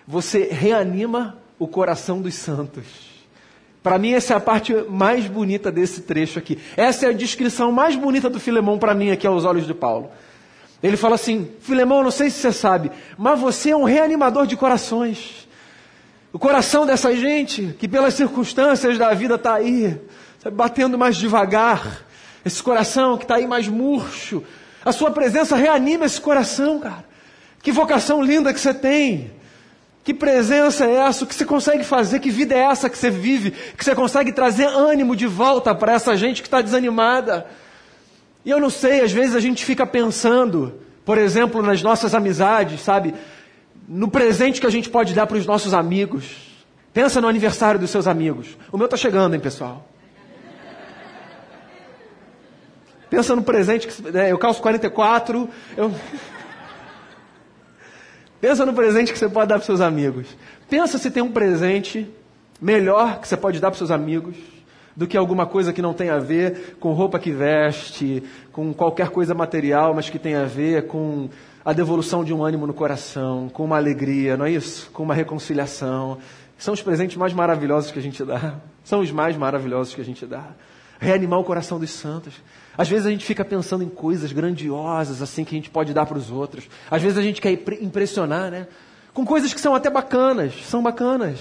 Você 0.08 0.50
reanima 0.52 1.38
o 1.60 1.68
coração 1.68 2.22
dos 2.22 2.34
santos. 2.34 3.16
Para 3.84 4.00
mim, 4.00 4.14
essa 4.14 4.34
é 4.34 4.38
a 4.38 4.40
parte 4.40 4.74
mais 4.90 5.28
bonita 5.28 5.72
desse 5.72 6.02
trecho 6.02 6.40
aqui. 6.40 6.58
Essa 6.76 7.06
é 7.06 7.10
a 7.10 7.14
descrição 7.14 7.72
mais 7.72 7.96
bonita 7.96 8.28
do 8.30 8.40
Filemão 8.40 8.80
para 8.80 8.96
mim 8.96 9.12
aqui 9.12 9.28
aos 9.28 9.46
olhos 9.46 9.68
de 9.68 9.74
Paulo. 9.76 10.10
Ele 10.82 10.98
fala 10.98 11.16
assim: 11.16 11.52
Filemão, 11.62 12.04
não 12.04 12.12
sei 12.12 12.30
se 12.30 12.40
você 12.40 12.52
sabe, 12.52 12.92
mas 13.18 13.40
você 13.40 13.72
é 13.72 13.76
um 13.76 13.84
reanimador 13.84 14.46
de 14.46 14.56
corações. 14.56 15.48
O 16.32 16.40
coração 16.40 16.86
dessa 16.86 17.16
gente 17.16 17.76
que, 17.80 17.88
pelas 17.88 18.14
circunstâncias 18.14 18.98
da 18.98 19.14
vida, 19.14 19.36
está 19.36 19.56
aí, 19.56 19.98
sabe, 20.38 20.56
batendo 20.56 20.98
mais 20.98 21.16
devagar. 21.16 22.04
Esse 22.44 22.62
coração 22.62 23.18
que 23.18 23.24
está 23.24 23.36
aí 23.36 23.48
mais 23.48 23.68
murcho. 23.68 24.44
A 24.84 24.92
sua 24.92 25.10
presença 25.10 25.56
reanima 25.56 26.06
esse 26.06 26.22
coração, 26.22 26.80
cara. 26.80 27.06
Que 27.64 27.72
vocação 27.72 28.22
linda 28.22 28.54
que 28.54 28.60
você 28.60 28.74
tem. 28.74 29.32
Que 30.04 30.14
presença 30.14 30.86
é 30.86 30.94
essa? 30.98 31.24
O 31.24 31.28
que 31.28 31.34
você 31.34 31.46
consegue 31.46 31.84
fazer? 31.84 32.20
Que 32.20 32.30
vida 32.30 32.54
é 32.54 32.60
essa 32.60 32.88
que 32.88 32.98
você 32.98 33.10
vive? 33.10 33.50
Que 33.50 33.84
você 33.84 33.96
consegue 33.96 34.32
trazer 34.32 34.68
ânimo 34.68 35.16
de 35.16 35.26
volta 35.26 35.74
para 35.74 35.94
essa 35.94 36.16
gente 36.16 36.44
que 36.44 36.48
está 36.48 36.62
desanimada? 36.62 37.48
E 38.46 38.50
eu 38.52 38.60
não 38.60 38.70
sei, 38.70 39.02
às 39.02 39.12
vezes 39.12 39.36
a 39.36 39.40
gente 39.40 39.66
fica 39.66 39.88
pensando, 39.88 40.80
por 41.04 41.18
exemplo, 41.18 41.64
nas 41.64 41.82
nossas 41.82 42.14
amizades, 42.14 42.80
sabe? 42.80 43.16
No 43.88 44.08
presente 44.08 44.62
que 44.62 44.68
a 44.68 44.70
gente 44.70 44.88
pode 44.88 45.16
dar 45.16 45.26
para 45.26 45.38
os 45.38 45.48
nossos 45.48 45.74
amigos. 45.74 46.54
Pensa 46.94 47.20
no 47.20 47.28
aniversário 47.28 47.80
dos 47.80 47.90
seus 47.90 48.06
amigos. 48.06 48.56
O 48.72 48.78
meu 48.78 48.86
está 48.86 48.96
chegando, 48.96 49.34
hein, 49.34 49.40
pessoal? 49.40 49.90
Pensa 53.10 53.36
no 53.36 53.42
presente 53.42 53.88
que 53.88 54.02
né, 54.12 54.32
eu 54.32 54.38
calço 54.38 54.62
44. 54.62 55.50
Eu... 55.76 55.92
Pensa 58.40 58.64
no 58.64 58.74
presente 58.74 59.12
que 59.12 59.18
você 59.18 59.28
pode 59.28 59.50
dar 59.50 59.56
para 59.56 59.66
seus 59.66 59.82
amigos. 59.82 60.28
Pensa 60.70 61.00
se 61.00 61.10
tem 61.10 61.24
um 61.24 61.32
presente 61.32 62.08
melhor 62.62 63.20
que 63.20 63.28
você 63.28 63.36
pode 63.36 63.60
dar 63.60 63.72
para 63.72 63.78
seus 63.78 63.90
amigos 63.90 64.36
do 64.96 65.06
que 65.06 65.18
alguma 65.18 65.46
coisa 65.46 65.74
que 65.74 65.82
não 65.82 65.94
tem 65.94 66.10
a 66.10 66.20
ver 66.20 66.78
com 66.80 66.94
roupa 66.94 67.20
que 67.20 67.32
veste, 67.32 68.24
com 68.52 68.74
qualquer 68.74 69.10
coisa 69.10 69.34
material, 69.34 69.94
mas 69.94 70.10
que 70.10 70.18
tem 70.18 70.36
a 70.36 70.46
ver 70.46 70.88
com 70.88 71.30
a 71.64 71.74
devolução 71.74 72.24
de 72.24 72.34
um 72.34 72.44
ânimo 72.44 72.66
no 72.66 72.74
coração, 72.74 73.50
com 73.50 73.66
uma 73.66 73.76
alegria, 73.76 74.38
não 74.38 74.46
é 74.46 74.52
isso? 74.52 74.90
Com 74.92 75.04
uma 75.04 75.14
reconciliação. 75.14 76.20
São 76.58 76.74
os 76.74 76.82
presentes 76.82 77.18
mais 77.18 77.34
maravilhosos 77.34 77.92
que 77.92 78.00
a 78.00 78.02
gente 78.02 78.24
dá. 78.24 78.56
São 78.84 79.02
os 79.02 79.12
mais 79.12 79.36
maravilhosos 79.36 79.94
que 79.94 80.00
a 80.00 80.06
gente 80.06 80.26
dá. 80.26 80.46
Reanimar 81.00 81.40
o 81.40 81.44
coração 81.44 81.80
dos 81.80 81.90
santos. 81.90 82.34
Às 82.78 82.88
vezes 82.88 83.06
a 83.06 83.10
gente 83.10 83.26
fica 83.26 83.44
pensando 83.44 83.84
em 83.84 83.90
coisas 83.90 84.32
grandiosas 84.32 85.22
assim 85.22 85.44
que 85.44 85.56
a 85.56 85.58
gente 85.58 85.70
pode 85.70 85.94
dar 85.94 86.06
para 86.06 86.18
os 86.18 86.32
outros. 86.32 86.70
Às 86.90 87.02
vezes 87.02 87.18
a 87.18 87.22
gente 87.22 87.42
quer 87.42 87.52
impressionar, 87.82 88.52
né? 88.52 88.68
Com 89.14 89.26
coisas 89.26 89.54
que 89.54 89.60
são 89.60 89.74
até 89.74 89.90
bacanas, 89.90 90.54
são 90.66 90.84
bacanas. 90.84 91.40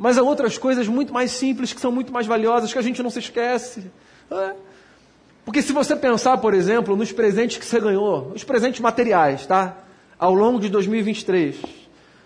Mas 0.00 0.16
há 0.16 0.22
outras 0.22 0.56
coisas 0.56 0.88
muito 0.88 1.12
mais 1.12 1.30
simples 1.30 1.74
que 1.74 1.80
são 1.80 1.92
muito 1.92 2.10
mais 2.10 2.26
valiosas 2.26 2.72
que 2.72 2.78
a 2.78 2.82
gente 2.82 3.02
não 3.02 3.10
se 3.10 3.18
esquece. 3.18 3.84
É. 4.30 4.54
Porque 5.44 5.60
se 5.60 5.74
você 5.74 5.94
pensar, 5.94 6.38
por 6.38 6.54
exemplo, 6.54 6.96
nos 6.96 7.12
presentes 7.12 7.58
que 7.58 7.66
você 7.66 7.78
ganhou, 7.78 8.32
os 8.34 8.42
presentes 8.42 8.80
materiais, 8.80 9.44
tá? 9.44 9.76
Ao 10.18 10.32
longo 10.32 10.58
de 10.58 10.70
2023, 10.70 11.56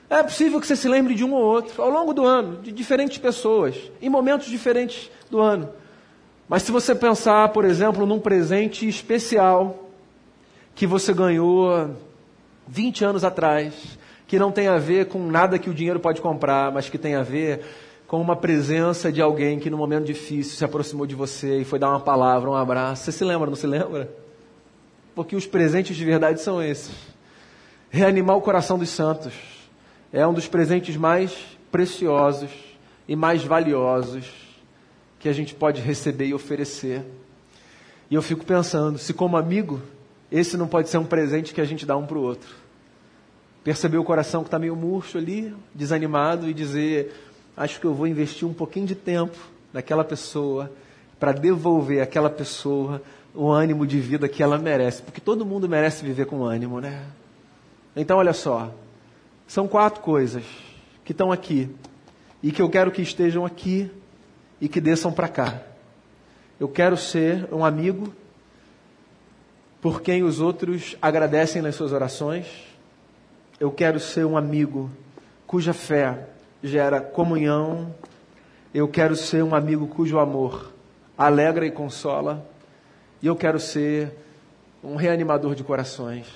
é 0.08 0.22
possível 0.22 0.60
que 0.60 0.68
você 0.68 0.76
se 0.76 0.88
lembre 0.88 1.16
de 1.16 1.24
um 1.24 1.32
ou 1.32 1.42
outro 1.42 1.82
ao 1.82 1.90
longo 1.90 2.14
do 2.14 2.24
ano, 2.24 2.62
de 2.62 2.70
diferentes 2.70 3.18
pessoas, 3.18 3.74
em 4.00 4.08
momentos 4.08 4.46
diferentes 4.46 5.10
do 5.28 5.40
ano. 5.40 5.68
Mas 6.48 6.62
se 6.62 6.70
você 6.70 6.94
pensar, 6.94 7.48
por 7.48 7.64
exemplo, 7.64 8.06
num 8.06 8.20
presente 8.20 8.86
especial 8.86 9.90
que 10.76 10.86
você 10.86 11.12
ganhou 11.12 11.90
20 12.68 13.04
anos 13.04 13.24
atrás, 13.24 13.74
que 14.34 14.38
não 14.40 14.50
tem 14.50 14.66
a 14.66 14.78
ver 14.78 15.06
com 15.06 15.30
nada 15.30 15.60
que 15.60 15.70
o 15.70 15.74
dinheiro 15.74 16.00
pode 16.00 16.20
comprar, 16.20 16.72
mas 16.72 16.90
que 16.90 16.98
tem 16.98 17.14
a 17.14 17.22
ver 17.22 17.60
com 18.04 18.20
uma 18.20 18.34
presença 18.34 19.12
de 19.12 19.22
alguém 19.22 19.60
que 19.60 19.70
no 19.70 19.78
momento 19.78 20.06
difícil 20.06 20.56
se 20.56 20.64
aproximou 20.64 21.06
de 21.06 21.14
você 21.14 21.60
e 21.60 21.64
foi 21.64 21.78
dar 21.78 21.90
uma 21.90 22.00
palavra, 22.00 22.50
um 22.50 22.54
abraço. 22.56 23.04
Você 23.04 23.12
se 23.12 23.22
lembra, 23.22 23.48
não 23.48 23.54
se 23.54 23.68
lembra? 23.68 24.12
Porque 25.14 25.36
os 25.36 25.46
presentes 25.46 25.96
de 25.96 26.04
verdade 26.04 26.40
são 26.40 26.60
esses. 26.60 26.92
Reanimar 27.90 28.36
o 28.36 28.40
coração 28.40 28.76
dos 28.76 28.88
santos 28.88 29.32
é 30.12 30.26
um 30.26 30.34
dos 30.34 30.48
presentes 30.48 30.96
mais 30.96 31.32
preciosos 31.70 32.50
e 33.06 33.14
mais 33.14 33.44
valiosos 33.44 34.32
que 35.20 35.28
a 35.28 35.32
gente 35.32 35.54
pode 35.54 35.80
receber 35.80 36.26
e 36.26 36.34
oferecer. 36.34 37.04
E 38.10 38.16
eu 38.16 38.22
fico 38.22 38.44
pensando, 38.44 38.98
se 38.98 39.14
como 39.14 39.36
amigo, 39.36 39.80
esse 40.28 40.56
não 40.56 40.66
pode 40.66 40.88
ser 40.88 40.98
um 40.98 41.06
presente 41.06 41.54
que 41.54 41.60
a 41.60 41.64
gente 41.64 41.86
dá 41.86 41.96
um 41.96 42.04
para 42.04 42.18
o 42.18 42.22
outro 42.22 42.63
perceber 43.64 43.96
o 43.96 44.04
coração 44.04 44.42
que 44.42 44.48
está 44.48 44.58
meio 44.58 44.76
murcho 44.76 45.16
ali, 45.16 45.52
desanimado, 45.74 46.48
e 46.48 46.54
dizer: 46.54 47.12
Acho 47.56 47.80
que 47.80 47.86
eu 47.86 47.94
vou 47.94 48.06
investir 48.06 48.46
um 48.46 48.52
pouquinho 48.52 48.86
de 48.86 48.94
tempo 48.94 49.36
naquela 49.72 50.04
pessoa 50.04 50.70
para 51.18 51.32
devolver 51.32 52.02
àquela 52.02 52.28
pessoa 52.28 53.00
o 53.34 53.50
ânimo 53.50 53.86
de 53.86 53.98
vida 53.98 54.28
que 54.28 54.42
ela 54.42 54.58
merece, 54.58 55.02
porque 55.02 55.20
todo 55.20 55.46
mundo 55.46 55.68
merece 55.68 56.04
viver 56.04 56.26
com 56.26 56.44
ânimo, 56.44 56.80
né? 56.80 57.04
Então, 57.96 58.18
olha 58.18 58.32
só, 58.32 58.72
são 59.46 59.66
quatro 59.66 60.02
coisas 60.02 60.44
que 61.04 61.12
estão 61.12 61.32
aqui 61.32 61.70
e 62.42 62.52
que 62.52 62.60
eu 62.60 62.68
quero 62.68 62.90
que 62.90 63.02
estejam 63.02 63.44
aqui 63.44 63.90
e 64.60 64.68
que 64.68 64.80
desçam 64.80 65.12
para 65.12 65.28
cá. 65.28 65.62
Eu 66.60 66.68
quero 66.68 66.96
ser 66.96 67.48
um 67.52 67.64
amigo 67.64 68.14
por 69.80 70.00
quem 70.00 70.22
os 70.22 70.40
outros 70.40 70.96
agradecem 71.00 71.60
nas 71.60 71.74
suas 71.74 71.92
orações 71.92 72.73
eu 73.60 73.70
quero 73.70 74.00
ser 74.00 74.24
um 74.24 74.36
amigo 74.36 74.90
cuja 75.46 75.72
fé 75.72 76.26
gera 76.62 77.00
comunhão. 77.00 77.94
Eu 78.72 78.88
quero 78.88 79.14
ser 79.14 79.44
um 79.44 79.54
amigo 79.54 79.86
cujo 79.86 80.18
amor 80.18 80.72
alegra 81.16 81.64
e 81.64 81.70
consola. 81.70 82.44
E 83.22 83.26
eu 83.26 83.36
quero 83.36 83.60
ser 83.60 84.12
um 84.82 84.96
reanimador 84.96 85.54
de 85.54 85.62
corações. 85.62 86.26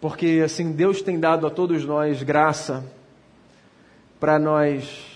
Porque 0.00 0.42
assim, 0.44 0.72
Deus 0.72 1.02
tem 1.02 1.20
dado 1.20 1.46
a 1.46 1.50
todos 1.50 1.84
nós 1.84 2.22
graça 2.22 2.84
para 4.18 4.38
nós 4.38 5.06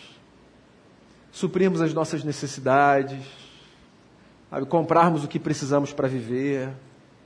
suprirmos 1.31 1.81
as 1.81 1.95
nossas 1.95 2.23
necessidades, 2.23 3.25
comprarmos 4.69 5.25
o 5.25 5.29
que 5.29 5.39
precisamos 5.39 5.93
para 5.93 6.07
viver 6.07 6.69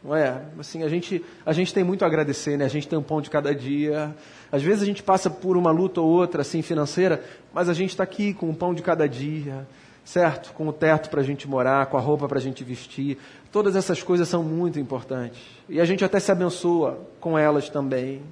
não 0.07 0.15
é? 0.15 0.41
Assim, 0.59 0.85
a 0.85 0.89
gente, 0.89 1.25
a 1.45 1.53
gente 1.53 1.75
tem 1.75 1.83
muito 1.83 2.05
a 2.05 2.07
agradecer, 2.07 2.57
né? 2.57 2.65
A 2.65 2.69
gente 2.69 2.87
tem 2.87 2.97
um 2.97 3.03
pão 3.03 3.21
de 3.21 3.29
cada 3.29 3.53
dia. 3.53 4.15
Às 4.53 4.63
vezes 4.63 4.83
a 4.83 4.87
gente 4.87 5.03
passa 5.03 5.29
por 5.29 5.57
uma 5.57 5.73
luta 5.73 6.01
ou 6.01 6.09
outra, 6.09 6.43
assim, 6.43 6.63
financeira, 6.63 7.23
mas 7.53 7.69
a 7.69 7.75
gente 7.75 7.91
está 7.91 8.05
aqui 8.05 8.33
com 8.33 8.49
o 8.49 8.55
pão 8.55 8.73
de 8.73 8.83
cada 8.83 9.09
dia, 9.09 9.67
certo? 10.05 10.53
Com 10.53 10.69
o 10.69 10.73
teto 10.73 11.11
para 11.11 11.21
a 11.21 11.25
gente 11.25 11.49
morar, 11.49 11.87
com 11.87 11.97
a 11.97 12.01
roupa 12.01 12.29
para 12.29 12.39
a 12.39 12.41
gente 12.41 12.63
vestir. 12.63 13.19
Todas 13.51 13.75
essas 13.75 14.01
coisas 14.01 14.29
são 14.29 14.45
muito 14.45 14.79
importantes. 14.79 15.41
E 15.69 15.81
a 15.81 15.85
gente 15.85 16.05
até 16.05 16.21
se 16.21 16.31
abençoa 16.31 17.01
com 17.19 17.37
elas 17.37 17.69
também. 17.69 18.23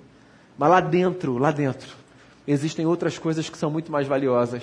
Mas 0.56 0.70
lá 0.70 0.80
dentro, 0.80 1.38
lá 1.38 1.50
dentro, 1.50 1.96
existem 2.46 2.86
outras 2.86 3.18
coisas 3.18 3.50
que 3.50 3.58
são 3.58 3.68
muito 3.68 3.90
mais 3.90 4.06
valiosas. 4.06 4.62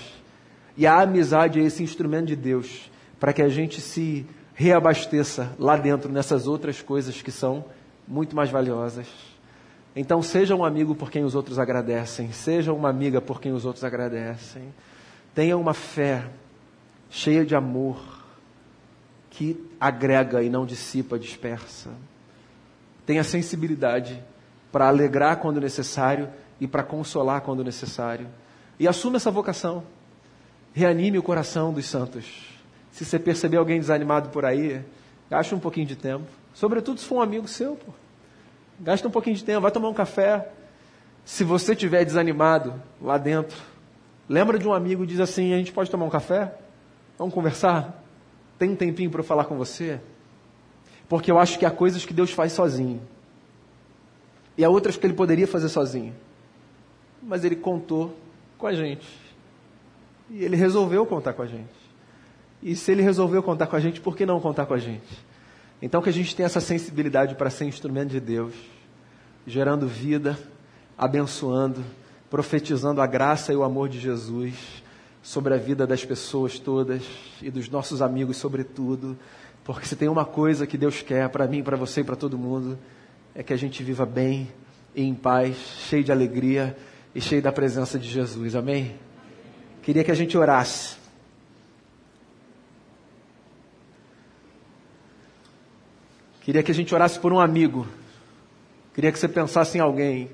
E 0.78 0.88
a 0.88 1.02
amizade 1.02 1.60
é 1.60 1.64
esse 1.64 1.84
instrumento 1.84 2.28
de 2.28 2.38
Deus 2.38 2.90
para 3.20 3.34
que 3.34 3.42
a 3.42 3.50
gente 3.50 3.82
se 3.82 4.26
reabasteça 4.54 5.54
lá 5.58 5.78
dentro 5.78 6.12
nessas 6.12 6.48
outras 6.48 6.82
coisas 6.82 7.22
que 7.22 7.32
são 7.32 7.66
muito 8.08 8.36
mais 8.36 8.50
valiosas. 8.50 9.08
Então, 9.96 10.22
seja 10.22 10.56
um 10.56 10.64
amigo 10.64 10.96
por 10.96 11.12
quem 11.12 11.24
os 11.24 11.36
outros 11.36 11.60
agradecem, 11.60 12.32
seja 12.32 12.72
uma 12.72 12.90
amiga 12.90 13.20
por 13.20 13.42
quem 13.42 13.52
os 13.52 13.66
outros 13.66 13.84
agradecem. 13.84 14.74
Tenha 15.36 15.58
uma 15.58 15.74
fé 15.74 16.26
cheia 17.10 17.46
de 17.46 17.56
amor 17.56 18.00
que 19.30 19.70
agrega 19.80 20.44
e 20.44 20.50
não 20.50 20.66
dissipa, 20.66 21.20
dispersa. 21.20 21.90
Tenha 23.06 23.24
sensibilidade 23.24 24.22
para 24.72 24.88
alegrar 24.88 25.38
quando 25.38 25.60
necessário 25.60 26.30
e 26.60 26.68
para 26.68 26.84
consolar 26.84 27.42
quando 27.42 27.64
necessário. 27.64 28.28
E 28.80 28.88
assuma 28.88 29.18
essa 29.18 29.32
vocação. 29.32 29.84
Reanime 30.74 31.18
o 31.18 31.24
coração 31.24 31.74
dos 31.74 31.86
santos. 31.86 32.51
Se 32.92 33.06
você 33.06 33.18
perceber 33.18 33.58
alguém 33.58 33.80
desanimado 33.80 34.30
por 34.30 34.46
aí, 34.46 34.84
gasta 35.30 35.56
um 35.56 35.60
pouquinho 35.60 35.88
de 35.88 35.96
tempo. 35.96 36.26
Sobretudo 36.54 37.00
se 37.00 37.06
for 37.06 37.16
um 37.16 37.22
amigo 37.22 37.48
seu, 37.48 37.76
pô. 37.76 37.92
Gasta 38.80 39.08
um 39.08 39.12
pouquinho 39.12 39.36
de 39.36 39.44
tempo, 39.44 39.62
vai 39.62 39.72
tomar 39.72 39.90
um 39.90 39.94
café. 39.94 40.50
Se 41.24 41.44
você 41.44 41.74
estiver 41.74 42.04
desanimado 42.04 42.82
lá 43.02 43.18
dentro, 43.18 43.58
lembra 44.28 44.58
de 44.60 44.68
um 44.68 44.74
amigo 44.74 45.04
e 45.04 45.08
diz 45.08 45.20
assim: 45.20 45.54
a 45.54 45.58
gente 45.58 45.72
pode 45.72 45.90
tomar 45.90 46.06
um 46.06 46.10
café? 46.10 46.54
Vamos 47.18 47.34
conversar? 47.34 48.04
Tem 48.58 48.70
um 48.70 48.76
tempinho 48.76 49.10
para 49.10 49.22
eu 49.22 49.24
falar 49.24 49.46
com 49.46 49.58
você? 49.58 50.00
Porque 51.08 51.32
eu 51.32 51.38
acho 51.38 51.58
que 51.60 51.66
há 51.66 51.72
coisas 51.72 52.06
que 52.06 52.14
Deus 52.14 52.32
faz 52.32 52.52
sozinho. 52.52 53.02
E 54.58 54.66
há 54.66 54.70
outras 54.70 54.98
que 54.98 55.06
ele 55.06 55.14
poderia 55.14 55.48
fazer 55.48 55.70
sozinho. 55.70 56.16
Mas 57.22 57.44
ele 57.44 57.56
contou 57.56 58.18
com 58.58 58.68
a 58.68 58.74
gente. 58.74 59.08
E 60.30 60.44
ele 60.44 60.56
resolveu 60.56 61.06
contar 61.06 61.34
com 61.34 61.42
a 61.42 61.48
gente. 61.48 61.81
E 62.62 62.76
se 62.76 62.92
ele 62.92 63.02
resolveu 63.02 63.42
contar 63.42 63.68
com 63.68 63.76
a 63.76 63.80
gente, 63.80 64.00
por 64.00 64.16
que 64.16 64.26
não 64.26 64.40
contar 64.40 64.66
com 64.66 64.74
a 64.74 64.78
gente? 64.78 65.26
Então 65.82 66.02
que 66.02 66.10
a 66.10 66.14
gente 66.14 66.36
tenha 66.36 66.46
essa 66.46 66.62
sensibilidade 66.62 67.36
para 67.36 67.50
ser 67.50 67.66
instrumento 67.66 68.10
de 68.10 68.20
Deus, 68.20 68.54
gerando 69.48 69.88
vida, 69.88 70.38
abençoando, 70.98 71.84
profetizando 72.30 73.02
a 73.02 73.08
graça 73.08 73.52
e 73.52 73.56
o 73.56 73.64
amor 73.64 73.90
de 73.90 74.00
Jesus 74.00 74.84
sobre 75.24 75.54
a 75.54 75.58
vida 75.58 75.88
das 75.88 76.06
pessoas 76.06 76.60
todas 76.60 77.04
e 77.42 77.50
dos 77.50 77.68
nossos 77.70 78.02
amigos 78.02 78.38
sobretudo, 78.38 79.18
porque 79.64 79.86
se 79.86 79.96
tem 79.96 80.08
uma 80.08 80.26
coisa 80.26 80.68
que 80.68 80.78
Deus 80.78 81.02
quer 81.02 81.30
para 81.30 81.48
mim, 81.48 81.64
para 81.64 81.78
você 81.78 82.02
e 82.02 82.04
para 82.04 82.16
todo 82.16 82.38
mundo, 82.38 82.78
é 83.34 83.42
que 83.42 83.54
a 83.54 83.58
gente 83.58 83.84
viva 83.84 84.06
bem 84.06 84.52
e 84.96 85.04
em 85.04 85.16
paz, 85.16 85.56
cheio 85.90 86.04
de 86.04 86.12
alegria 86.12 86.78
e 87.14 87.22
cheio 87.22 87.42
da 87.42 87.52
presença 87.52 87.98
de 87.98 88.08
Jesus. 88.08 88.56
Amém? 88.56 88.96
Queria 89.82 90.04
que 90.04 90.12
a 90.12 90.16
gente 90.16 90.38
orasse. 90.38 91.01
Queria 96.42 96.64
que 96.64 96.72
a 96.72 96.76
gente 96.76 96.94
orasse 96.94 97.20
por 97.20 97.32
um 97.32 97.40
amigo. 97.40 97.88
Queria 98.94 99.12
que 99.12 99.20
você 99.20 99.28
pensasse 99.28 99.78
em 99.78 99.82
alguém. 99.82 100.30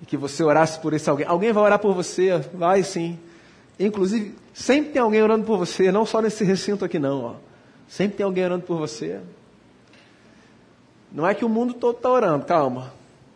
E 0.00 0.06
que 0.06 0.16
você 0.16 0.44
orasse 0.44 0.78
por 0.78 0.92
esse 0.92 1.08
alguém. 1.10 1.26
Alguém 1.26 1.52
vai 1.52 1.64
orar 1.64 1.78
por 1.78 1.94
você? 1.94 2.38
Vai 2.54 2.82
sim. 2.82 3.18
Inclusive, 3.80 4.34
sempre 4.52 4.92
tem 4.92 5.02
alguém 5.02 5.22
orando 5.22 5.44
por 5.44 5.58
você, 5.58 5.90
não 5.90 6.04
só 6.04 6.20
nesse 6.20 6.44
recinto 6.44 6.84
aqui 6.84 6.98
não. 6.98 7.24
Ó. 7.24 7.34
Sempre 7.88 8.18
tem 8.18 8.24
alguém 8.24 8.44
orando 8.44 8.64
por 8.64 8.76
você. 8.76 9.20
Não 11.10 11.26
é 11.26 11.34
que 11.34 11.44
o 11.44 11.48
mundo 11.48 11.74
todo 11.74 11.96
está 11.96 12.10
orando, 12.10 12.44
calma. 12.44 12.92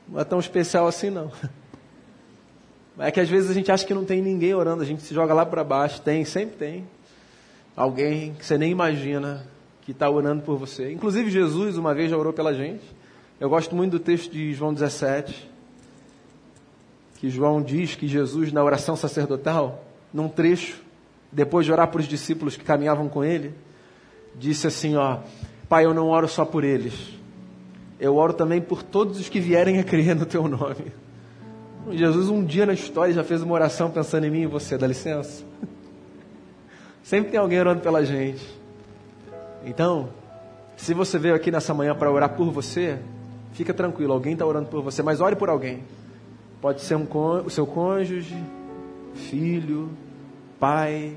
Não 0.06 0.20
é 0.20 0.24
tão 0.24 0.38
especial 0.38 0.86
assim 0.86 1.10
não. 1.10 1.32
É 2.98 3.10
que 3.10 3.18
às 3.18 3.28
vezes 3.28 3.50
a 3.50 3.54
gente 3.54 3.72
acha 3.72 3.86
que 3.86 3.94
não 3.94 4.04
tem 4.04 4.20
ninguém 4.20 4.54
orando, 4.54 4.82
a 4.82 4.86
gente 4.86 5.02
se 5.02 5.14
joga 5.14 5.32
lá 5.32 5.46
para 5.46 5.64
baixo. 5.64 6.00
Tem, 6.02 6.26
sempre 6.26 6.56
tem. 6.56 6.86
Alguém 7.74 8.34
que 8.34 8.44
você 8.44 8.58
nem 8.58 8.70
imagina 8.70 9.46
que 9.82 9.92
está 9.92 10.08
orando 10.08 10.42
por 10.42 10.56
você. 10.56 10.92
Inclusive, 10.92 11.30
Jesus 11.30 11.76
uma 11.76 11.94
vez 11.94 12.10
já 12.10 12.16
orou 12.16 12.32
pela 12.32 12.54
gente. 12.54 12.82
Eu 13.38 13.48
gosto 13.48 13.74
muito 13.74 13.92
do 13.92 13.98
texto 13.98 14.30
de 14.30 14.54
João 14.54 14.72
17, 14.72 15.50
que 17.16 17.28
João 17.28 17.60
diz 17.60 17.94
que 17.94 18.06
Jesus, 18.06 18.52
na 18.52 18.62
oração 18.62 18.94
sacerdotal, 18.96 19.84
num 20.14 20.28
trecho, 20.28 20.80
depois 21.30 21.66
de 21.66 21.72
orar 21.72 21.88
por 21.88 22.00
os 22.00 22.06
discípulos 22.06 22.56
que 22.56 22.64
caminhavam 22.64 23.08
com 23.08 23.24
ele, 23.24 23.52
disse 24.36 24.66
assim: 24.66 24.96
Ó, 24.96 25.18
Pai, 25.68 25.84
eu 25.84 25.92
não 25.92 26.08
oro 26.08 26.28
só 26.28 26.44
por 26.44 26.62
eles, 26.62 26.94
eu 27.98 28.14
oro 28.16 28.32
também 28.32 28.60
por 28.60 28.82
todos 28.82 29.18
os 29.18 29.28
que 29.28 29.40
vierem 29.40 29.80
a 29.80 29.84
crer 29.84 30.14
no 30.14 30.26
teu 30.26 30.46
nome. 30.46 30.92
Jesus, 31.90 32.28
um 32.28 32.44
dia 32.44 32.64
na 32.64 32.74
história, 32.74 33.12
já 33.12 33.24
fez 33.24 33.42
uma 33.42 33.54
oração 33.54 33.90
pensando 33.90 34.24
em 34.24 34.30
mim 34.30 34.42
e 34.42 34.46
você, 34.46 34.78
dá 34.78 34.86
licença? 34.86 35.42
Sempre 37.02 37.32
tem 37.32 37.40
alguém 37.40 37.58
orando 37.58 37.80
pela 37.80 38.04
gente. 38.04 38.61
Então, 39.64 40.08
se 40.76 40.94
você 40.94 41.18
veio 41.18 41.34
aqui 41.34 41.50
nessa 41.50 41.72
manhã 41.72 41.94
para 41.94 42.10
orar 42.10 42.30
por 42.30 42.50
você, 42.50 42.98
fica 43.52 43.72
tranquilo, 43.72 44.12
alguém 44.12 44.32
está 44.32 44.44
orando 44.44 44.68
por 44.68 44.82
você, 44.82 45.02
mas 45.02 45.20
ore 45.20 45.36
por 45.36 45.48
alguém. 45.48 45.84
Pode 46.60 46.80
ser 46.80 46.96
um, 46.96 47.06
o 47.44 47.50
seu 47.50 47.66
cônjuge, 47.66 48.36
filho, 49.14 49.90
pai, 50.58 51.16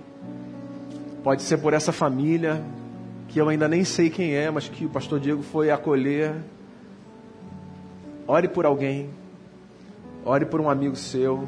pode 1.24 1.42
ser 1.42 1.58
por 1.58 1.74
essa 1.74 1.92
família, 1.92 2.64
que 3.28 3.40
eu 3.40 3.50
ainda 3.50 3.68
nem 3.68 3.84
sei 3.84 4.10
quem 4.10 4.36
é, 4.36 4.50
mas 4.52 4.68
que 4.70 4.86
o 4.86 4.90
pastor 4.90 5.20
Diego 5.20 5.42
foi 5.42 5.72
acolher. 5.72 6.36
Ore 8.28 8.48
por 8.48 8.66
alguém, 8.66 9.10
ore 10.24 10.46
por 10.46 10.60
um 10.60 10.70
amigo 10.70 10.96
seu. 10.96 11.48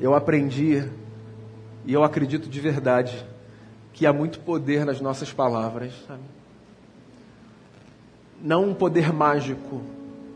Eu 0.00 0.14
aprendi, 0.14 0.84
e 1.86 1.92
eu 1.92 2.02
acredito 2.02 2.48
de 2.48 2.60
verdade, 2.60 3.24
que 3.92 4.04
há 4.04 4.12
muito 4.12 4.40
poder 4.40 4.84
nas 4.84 5.00
nossas 5.00 5.32
palavras. 5.32 5.92
Sabe? 6.06 6.20
Não 8.42 8.70
um 8.70 8.74
poder 8.74 9.12
mágico 9.12 9.80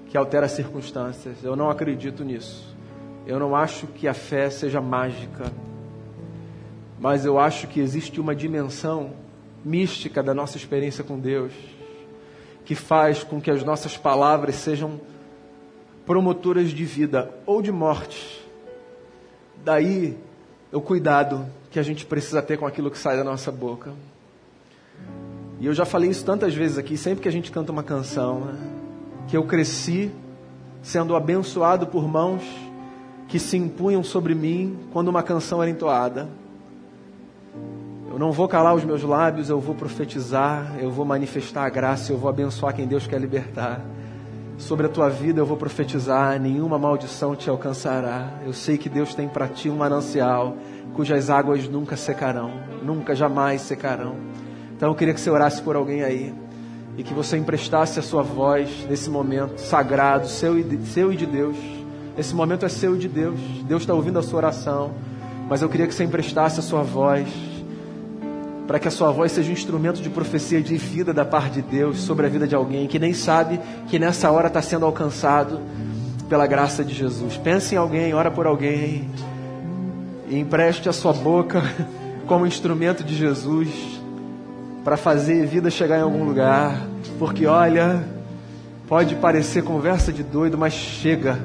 que 0.08 0.16
altera 0.16 0.46
as 0.46 0.52
circunstâncias. 0.52 1.42
Eu 1.42 1.56
não 1.56 1.68
acredito 1.68 2.24
nisso. 2.24 2.74
Eu 3.26 3.38
não 3.38 3.54
acho 3.54 3.86
que 3.88 4.08
a 4.08 4.14
fé 4.14 4.48
seja 4.48 4.80
mágica. 4.80 5.52
Mas 6.98 7.24
eu 7.24 7.38
acho 7.38 7.66
que 7.66 7.80
existe 7.80 8.20
uma 8.20 8.34
dimensão 8.34 9.12
mística 9.64 10.22
da 10.22 10.32
nossa 10.32 10.56
experiência 10.56 11.04
com 11.04 11.18
Deus 11.18 11.52
que 12.64 12.74
faz 12.74 13.24
com 13.24 13.40
que 13.40 13.50
as 13.50 13.64
nossas 13.64 13.96
palavras 13.96 14.54
sejam 14.54 15.00
promotoras 16.06 16.70
de 16.70 16.84
vida 16.84 17.30
ou 17.44 17.60
de 17.60 17.72
morte. 17.72 18.40
Daí 19.64 20.16
o 20.72 20.80
cuidado 20.80 21.46
que 21.70 21.78
a 21.78 21.82
gente 21.82 22.06
precisa 22.06 22.40
ter 22.40 22.56
com 22.56 22.66
aquilo 22.66 22.90
que 22.90 22.98
sai 22.98 23.16
da 23.16 23.24
nossa 23.24 23.50
boca. 23.50 23.92
E 25.60 25.66
eu 25.66 25.74
já 25.74 25.84
falei 25.84 26.10
isso 26.10 26.24
tantas 26.24 26.54
vezes 26.54 26.78
aqui, 26.78 26.96
sempre 26.96 27.22
que 27.22 27.28
a 27.28 27.32
gente 27.32 27.50
canta 27.50 27.70
uma 27.70 27.82
canção, 27.82 28.40
né? 28.40 28.58
que 29.28 29.36
eu 29.36 29.44
cresci 29.44 30.10
sendo 30.82 31.14
abençoado 31.14 31.86
por 31.86 32.08
mãos 32.08 32.42
que 33.28 33.38
se 33.38 33.56
impunham 33.56 34.02
sobre 34.02 34.34
mim 34.34 34.76
quando 34.92 35.08
uma 35.08 35.22
canção 35.22 35.62
era 35.62 35.70
entoada. 35.70 36.28
Eu 38.10 38.18
não 38.18 38.32
vou 38.32 38.48
calar 38.48 38.74
os 38.74 38.82
meus 38.82 39.02
lábios, 39.04 39.48
eu 39.48 39.60
vou 39.60 39.74
profetizar, 39.74 40.76
eu 40.80 40.90
vou 40.90 41.04
manifestar 41.04 41.64
a 41.64 41.68
graça, 41.68 42.12
eu 42.12 42.18
vou 42.18 42.28
abençoar 42.28 42.74
quem 42.74 42.86
Deus 42.86 43.06
quer 43.06 43.20
libertar. 43.20 43.84
Sobre 44.60 44.84
a 44.86 44.90
tua 44.90 45.08
vida 45.08 45.40
eu 45.40 45.46
vou 45.46 45.56
profetizar, 45.56 46.38
nenhuma 46.38 46.78
maldição 46.78 47.34
te 47.34 47.48
alcançará. 47.48 48.34
Eu 48.44 48.52
sei 48.52 48.76
que 48.76 48.90
Deus 48.90 49.14
tem 49.14 49.26
para 49.26 49.48
ti 49.48 49.70
um 49.70 49.76
manancial 49.76 50.54
cujas 50.92 51.30
águas 51.30 51.66
nunca 51.66 51.96
secarão, 51.96 52.52
nunca 52.82 53.14
jamais 53.14 53.62
secarão. 53.62 54.16
Então 54.76 54.90
eu 54.90 54.94
queria 54.94 55.14
que 55.14 55.20
você 55.20 55.30
orasse 55.30 55.62
por 55.62 55.76
alguém 55.76 56.02
aí 56.02 56.34
e 56.98 57.02
que 57.02 57.14
você 57.14 57.38
emprestasse 57.38 57.98
a 57.98 58.02
sua 58.02 58.22
voz 58.22 58.86
nesse 58.86 59.08
momento 59.08 59.58
sagrado, 59.58 60.28
seu 60.28 60.58
e 60.58 60.62
de, 60.62 60.86
seu 60.86 61.10
e 61.10 61.16
de 61.16 61.24
Deus. 61.24 61.56
Esse 62.18 62.34
momento 62.34 62.66
é 62.66 62.68
seu 62.68 62.94
e 62.94 62.98
de 62.98 63.08
Deus. 63.08 63.40
Deus 63.66 63.82
está 63.82 63.94
ouvindo 63.94 64.18
a 64.18 64.22
sua 64.22 64.36
oração, 64.36 64.92
mas 65.48 65.62
eu 65.62 65.70
queria 65.70 65.86
que 65.86 65.94
você 65.94 66.04
emprestasse 66.04 66.60
a 66.60 66.62
sua 66.62 66.82
voz 66.82 67.26
para 68.70 68.78
que 68.78 68.86
a 68.86 68.90
sua 68.92 69.10
voz 69.10 69.32
seja 69.32 69.50
um 69.50 69.52
instrumento 69.52 70.00
de 70.00 70.08
profecia 70.08 70.62
de 70.62 70.76
vida 70.76 71.12
da 71.12 71.24
parte 71.24 71.54
de 71.54 71.62
Deus 71.62 72.02
sobre 72.02 72.26
a 72.26 72.28
vida 72.28 72.46
de 72.46 72.54
alguém 72.54 72.86
que 72.86 73.00
nem 73.00 73.12
sabe 73.12 73.58
que 73.88 73.98
nessa 73.98 74.30
hora 74.30 74.46
está 74.46 74.62
sendo 74.62 74.86
alcançado 74.86 75.60
pela 76.28 76.46
graça 76.46 76.84
de 76.84 76.94
Jesus. 76.94 77.36
Pense 77.36 77.74
em 77.74 77.78
alguém, 77.78 78.14
ora 78.14 78.30
por 78.30 78.46
alguém 78.46 79.10
e 80.28 80.38
empreste 80.38 80.88
a 80.88 80.92
sua 80.92 81.12
boca 81.12 81.60
como 82.28 82.46
instrumento 82.46 83.02
de 83.02 83.16
Jesus 83.16 83.68
para 84.84 84.96
fazer 84.96 85.44
vida 85.46 85.68
chegar 85.68 85.98
em 85.98 86.02
algum 86.02 86.22
lugar, 86.22 86.80
porque 87.18 87.46
olha, 87.46 88.04
pode 88.86 89.16
parecer 89.16 89.64
conversa 89.64 90.12
de 90.12 90.22
doido, 90.22 90.56
mas 90.56 90.74
chega, 90.74 91.40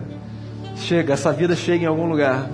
chega, 0.76 1.14
essa 1.14 1.34
vida 1.34 1.56
chega 1.56 1.86
em 1.86 1.88
algum 1.88 2.08
lugar. 2.08 2.48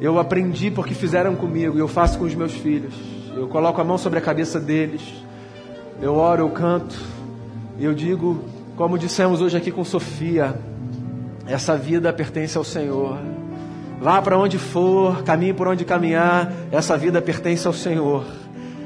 Eu 0.00 0.18
aprendi 0.18 0.70
porque 0.70 0.94
fizeram 0.94 1.34
comigo 1.34 1.76
e 1.76 1.80
eu 1.80 1.88
faço 1.88 2.18
com 2.18 2.24
os 2.24 2.34
meus 2.34 2.52
filhos. 2.52 2.94
Eu 3.36 3.48
coloco 3.48 3.80
a 3.80 3.84
mão 3.84 3.98
sobre 3.98 4.18
a 4.18 4.22
cabeça 4.22 4.58
deles, 4.58 5.02
eu 6.00 6.14
oro, 6.14 6.42
eu 6.42 6.50
canto, 6.50 6.96
eu 7.78 7.94
digo, 7.94 8.44
como 8.76 8.98
dissemos 8.98 9.40
hoje 9.40 9.56
aqui 9.56 9.70
com 9.70 9.84
Sofia, 9.84 10.56
essa 11.46 11.76
vida 11.76 12.12
pertence 12.12 12.56
ao 12.56 12.64
Senhor. 12.64 13.18
Vá 14.00 14.22
para 14.22 14.38
onde 14.38 14.58
for, 14.58 15.22
caminhe 15.24 15.52
por 15.52 15.66
onde 15.66 15.84
caminhar, 15.84 16.52
essa 16.70 16.96
vida 16.96 17.20
pertence 17.20 17.66
ao 17.66 17.72
Senhor. 17.72 18.24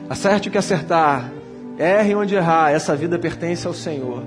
Acerte 0.08 0.48
o 0.48 0.52
que 0.52 0.58
acertar, 0.58 1.30
erre 1.78 2.14
onde 2.14 2.34
errar, 2.34 2.72
essa 2.72 2.96
vida 2.96 3.18
pertence 3.18 3.66
ao 3.66 3.74
Senhor. 3.74 4.22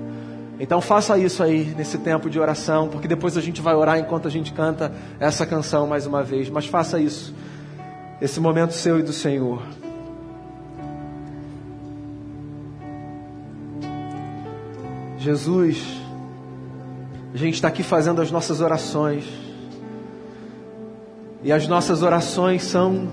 Então 0.58 0.80
faça 0.80 1.18
isso 1.18 1.42
aí 1.42 1.74
nesse 1.76 1.98
tempo 1.98 2.30
de 2.30 2.40
oração, 2.40 2.88
porque 2.88 3.06
depois 3.06 3.36
a 3.36 3.40
gente 3.40 3.60
vai 3.60 3.74
orar 3.74 3.98
enquanto 3.98 4.26
a 4.26 4.30
gente 4.30 4.52
canta 4.52 4.92
essa 5.20 5.44
canção 5.44 5.86
mais 5.86 6.06
uma 6.06 6.22
vez. 6.22 6.48
Mas 6.48 6.66
faça 6.66 6.98
isso, 6.98 7.34
esse 8.20 8.40
momento 8.40 8.72
seu 8.72 8.98
e 8.98 9.02
do 9.02 9.12
Senhor. 9.12 9.62
Jesus, 15.18 15.84
a 17.34 17.36
gente 17.36 17.54
está 17.54 17.68
aqui 17.68 17.82
fazendo 17.82 18.22
as 18.22 18.30
nossas 18.30 18.60
orações. 18.60 19.24
E 21.42 21.52
as 21.52 21.68
nossas 21.68 22.02
orações 22.02 22.62
são 22.62 23.08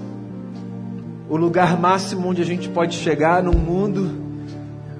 o 1.27 1.35
lugar 1.35 1.77
máximo 1.77 2.29
onde 2.29 2.41
a 2.41 2.45
gente 2.45 2.69
pode 2.69 2.95
chegar 2.95 3.43
num 3.43 3.57
mundo 3.57 4.32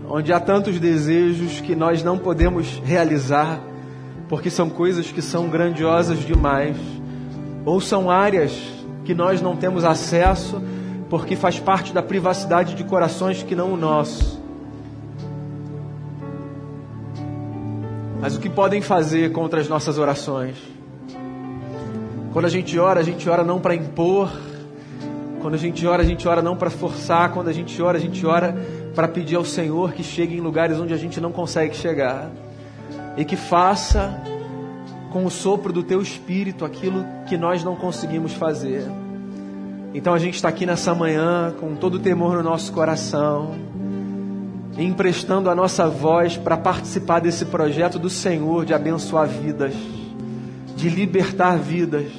onde 0.10 0.32
há 0.34 0.40
tantos 0.40 0.80
desejos 0.80 1.62
que 1.62 1.76
nós 1.76 2.04
não 2.04 2.18
podemos 2.18 2.82
realizar, 2.84 3.60
porque 4.28 4.50
são 4.50 4.70
coisas 4.70 5.12
que 5.12 5.22
são 5.22 5.50
grandiosas 5.50 6.20
demais, 6.20 6.78
ou 7.66 7.80
são 7.80 8.10
áreas 8.10 8.52
que 9.06 9.14
nós 9.14 9.42
não 9.42 9.56
temos 9.56 9.84
acesso, 9.84 10.62
porque 11.10 11.36
faz 11.36 11.60
parte 11.60 11.94
da 11.94 12.02
privacidade 12.02 12.76
de 12.76 12.84
corações 12.84 13.44
que 13.44 13.56
não 13.56 13.74
o 13.74 13.78
nosso. 13.78 14.42
Mas 18.20 18.38
o 18.38 18.40
que 18.40 18.50
podem 18.50 18.82
fazer 18.82 19.34
contra 19.34 19.60
as 19.60 19.68
nossas 19.68 19.98
orações? 19.98 20.56
Quando 22.32 22.46
a 22.46 22.50
gente 22.50 22.80
ora, 22.80 23.02
a 23.02 23.04
gente 23.04 23.30
ora 23.30 23.44
não 23.44 23.60
para 23.60 23.76
impor. 23.76 24.32
Quando 25.42 25.56
a 25.56 25.58
gente 25.58 25.86
ora, 25.86 26.02
a 26.02 26.06
gente 26.06 26.26
ora 26.26 26.42
não 26.42 26.56
para 26.56 26.70
forçar. 26.70 27.32
Quando 27.34 27.50
a 27.50 27.52
gente 27.52 27.82
ora, 27.82 27.98
a 27.98 28.02
gente 28.02 28.26
ora 28.26 28.56
para 28.96 29.08
pedir 29.08 29.36
ao 29.36 29.46
Senhor 29.46 29.94
que 29.94 30.04
chegue 30.04 30.36
em 30.36 30.42
lugares 30.42 30.80
onde 30.80 30.94
a 30.94 30.98
gente 30.98 31.20
não 31.20 31.32
consegue 31.32 31.76
chegar 31.76 32.30
e 33.18 33.26
que 33.26 33.36
faça 33.36 34.22
com 35.12 35.26
o 35.26 35.32
sopro 35.32 35.72
do 35.72 35.84
teu 35.84 36.02
espírito 36.02 36.66
aquilo 36.66 37.06
que 37.28 37.38
nós 37.38 37.64
não 37.64 37.76
conseguimos 37.76 38.34
fazer. 38.34 38.84
Então 39.94 40.14
a 40.14 40.18
gente 40.18 40.36
está 40.36 40.50
aqui 40.50 40.66
nessa 40.66 40.96
manhã 40.96 41.54
com 41.60 41.76
todo 41.76 41.96
o 41.96 42.00
temor 42.00 42.36
no 42.38 42.44
nosso 42.44 42.74
coração, 42.74 43.52
emprestando 44.76 45.52
a 45.52 45.56
nossa 45.56 45.88
voz 45.88 46.36
para 46.36 46.58
participar 46.58 47.20
desse 47.20 47.46
projeto 47.46 48.00
do 48.00 48.10
Senhor 48.10 48.66
de 48.66 48.74
abençoar 48.74 49.28
vidas, 49.28 49.76
de 50.76 50.90
libertar 50.90 51.58
vidas. 51.58 52.12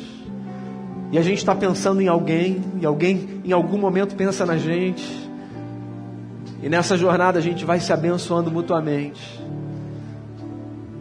E 1.10 1.18
a 1.18 1.22
gente 1.22 1.38
está 1.38 1.54
pensando 1.54 2.00
em 2.00 2.06
alguém, 2.06 2.62
e 2.80 2.86
alguém 2.86 3.40
em 3.44 3.52
algum 3.52 3.78
momento 3.78 4.14
pensa 4.14 4.46
na 4.46 4.56
gente. 4.56 5.23
E 6.64 6.68
nessa 6.70 6.96
jornada 6.96 7.38
a 7.38 7.42
gente 7.42 7.62
vai 7.62 7.78
se 7.78 7.92
abençoando 7.92 8.50
mutuamente, 8.50 9.38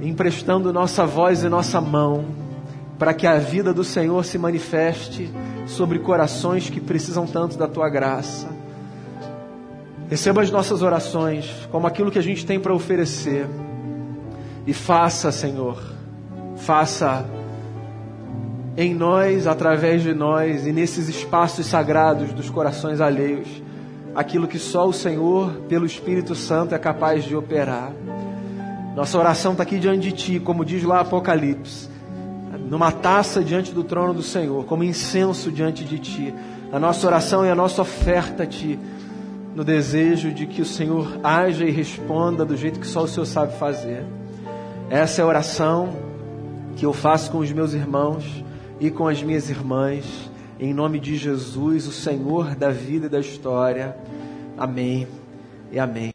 emprestando 0.01 0.73
nossa 0.73 1.05
voz 1.05 1.41
e 1.41 1.47
nossa 1.47 1.79
mão, 1.79 2.25
para 2.99 3.13
que 3.13 3.25
a 3.25 3.39
vida 3.39 3.73
do 3.73 3.81
Senhor 3.81 4.25
se 4.25 4.37
manifeste 4.37 5.31
sobre 5.65 5.99
corações 5.99 6.69
que 6.69 6.81
precisam 6.81 7.25
tanto 7.25 7.57
da 7.57 7.65
tua 7.65 7.87
graça. 7.87 8.49
Receba 10.09 10.41
as 10.41 10.51
nossas 10.51 10.81
orações 10.81 11.49
como 11.71 11.87
aquilo 11.87 12.11
que 12.11 12.19
a 12.19 12.23
gente 12.23 12.45
tem 12.45 12.59
para 12.59 12.73
oferecer. 12.73 13.47
E 14.67 14.73
faça, 14.73 15.31
Senhor, 15.31 15.81
faça 16.57 17.25
em 18.75 18.93
nós, 18.93 19.47
através 19.47 20.01
de 20.01 20.13
nós 20.13 20.67
e 20.67 20.73
nesses 20.73 21.07
espaços 21.07 21.67
sagrados 21.67 22.33
dos 22.33 22.49
corações 22.49 22.99
alheios 22.99 23.62
aquilo 24.15 24.47
que 24.47 24.59
só 24.59 24.87
o 24.87 24.93
Senhor, 24.93 25.51
pelo 25.67 25.85
Espírito 25.85 26.35
Santo, 26.35 26.75
é 26.75 26.79
capaz 26.79 27.23
de 27.23 27.35
operar. 27.35 27.91
Nossa 28.95 29.17
oração 29.17 29.53
está 29.53 29.63
aqui 29.63 29.79
diante 29.79 30.01
de 30.01 30.11
Ti, 30.11 30.39
como 30.39 30.63
diz 30.63 30.83
lá 30.83 30.99
Apocalipse. 30.99 31.89
numa 32.69 32.91
taça 32.91 33.43
diante 33.43 33.71
do 33.71 33.83
trono 33.83 34.13
do 34.13 34.23
Senhor, 34.23 34.65
como 34.65 34.83
incenso 34.83 35.51
diante 35.51 35.83
de 35.83 35.99
Ti. 35.99 36.33
A 36.71 36.79
nossa 36.79 37.05
oração 37.05 37.45
e 37.45 37.49
a 37.49 37.55
nossa 37.55 37.81
oferta 37.81 38.43
a 38.43 38.45
Ti, 38.45 38.79
no 39.55 39.63
desejo 39.63 40.31
de 40.31 40.45
que 40.47 40.61
o 40.61 40.65
Senhor 40.65 41.19
haja 41.23 41.65
e 41.65 41.71
responda 41.71 42.45
do 42.45 42.55
jeito 42.55 42.79
que 42.79 42.87
só 42.87 43.03
o 43.03 43.07
Senhor 43.07 43.25
sabe 43.25 43.57
fazer. 43.57 44.05
Essa 44.89 45.21
é 45.21 45.23
a 45.23 45.27
oração 45.27 45.89
que 46.75 46.85
eu 46.85 46.93
faço 46.93 47.31
com 47.31 47.39
os 47.39 47.51
meus 47.51 47.73
irmãos 47.73 48.43
e 48.79 48.89
com 48.89 49.07
as 49.07 49.21
minhas 49.21 49.49
irmãs, 49.49 50.05
em 50.63 50.73
nome 50.73 50.99
de 50.99 51.17
Jesus, 51.17 51.87
o 51.87 51.91
Senhor 51.91 52.55
da 52.55 52.71
vida 52.71 53.07
e 53.07 53.09
da 53.09 53.19
história. 53.19 53.97
Amém 54.57 55.07
e 55.71 55.77
amém. 55.77 56.11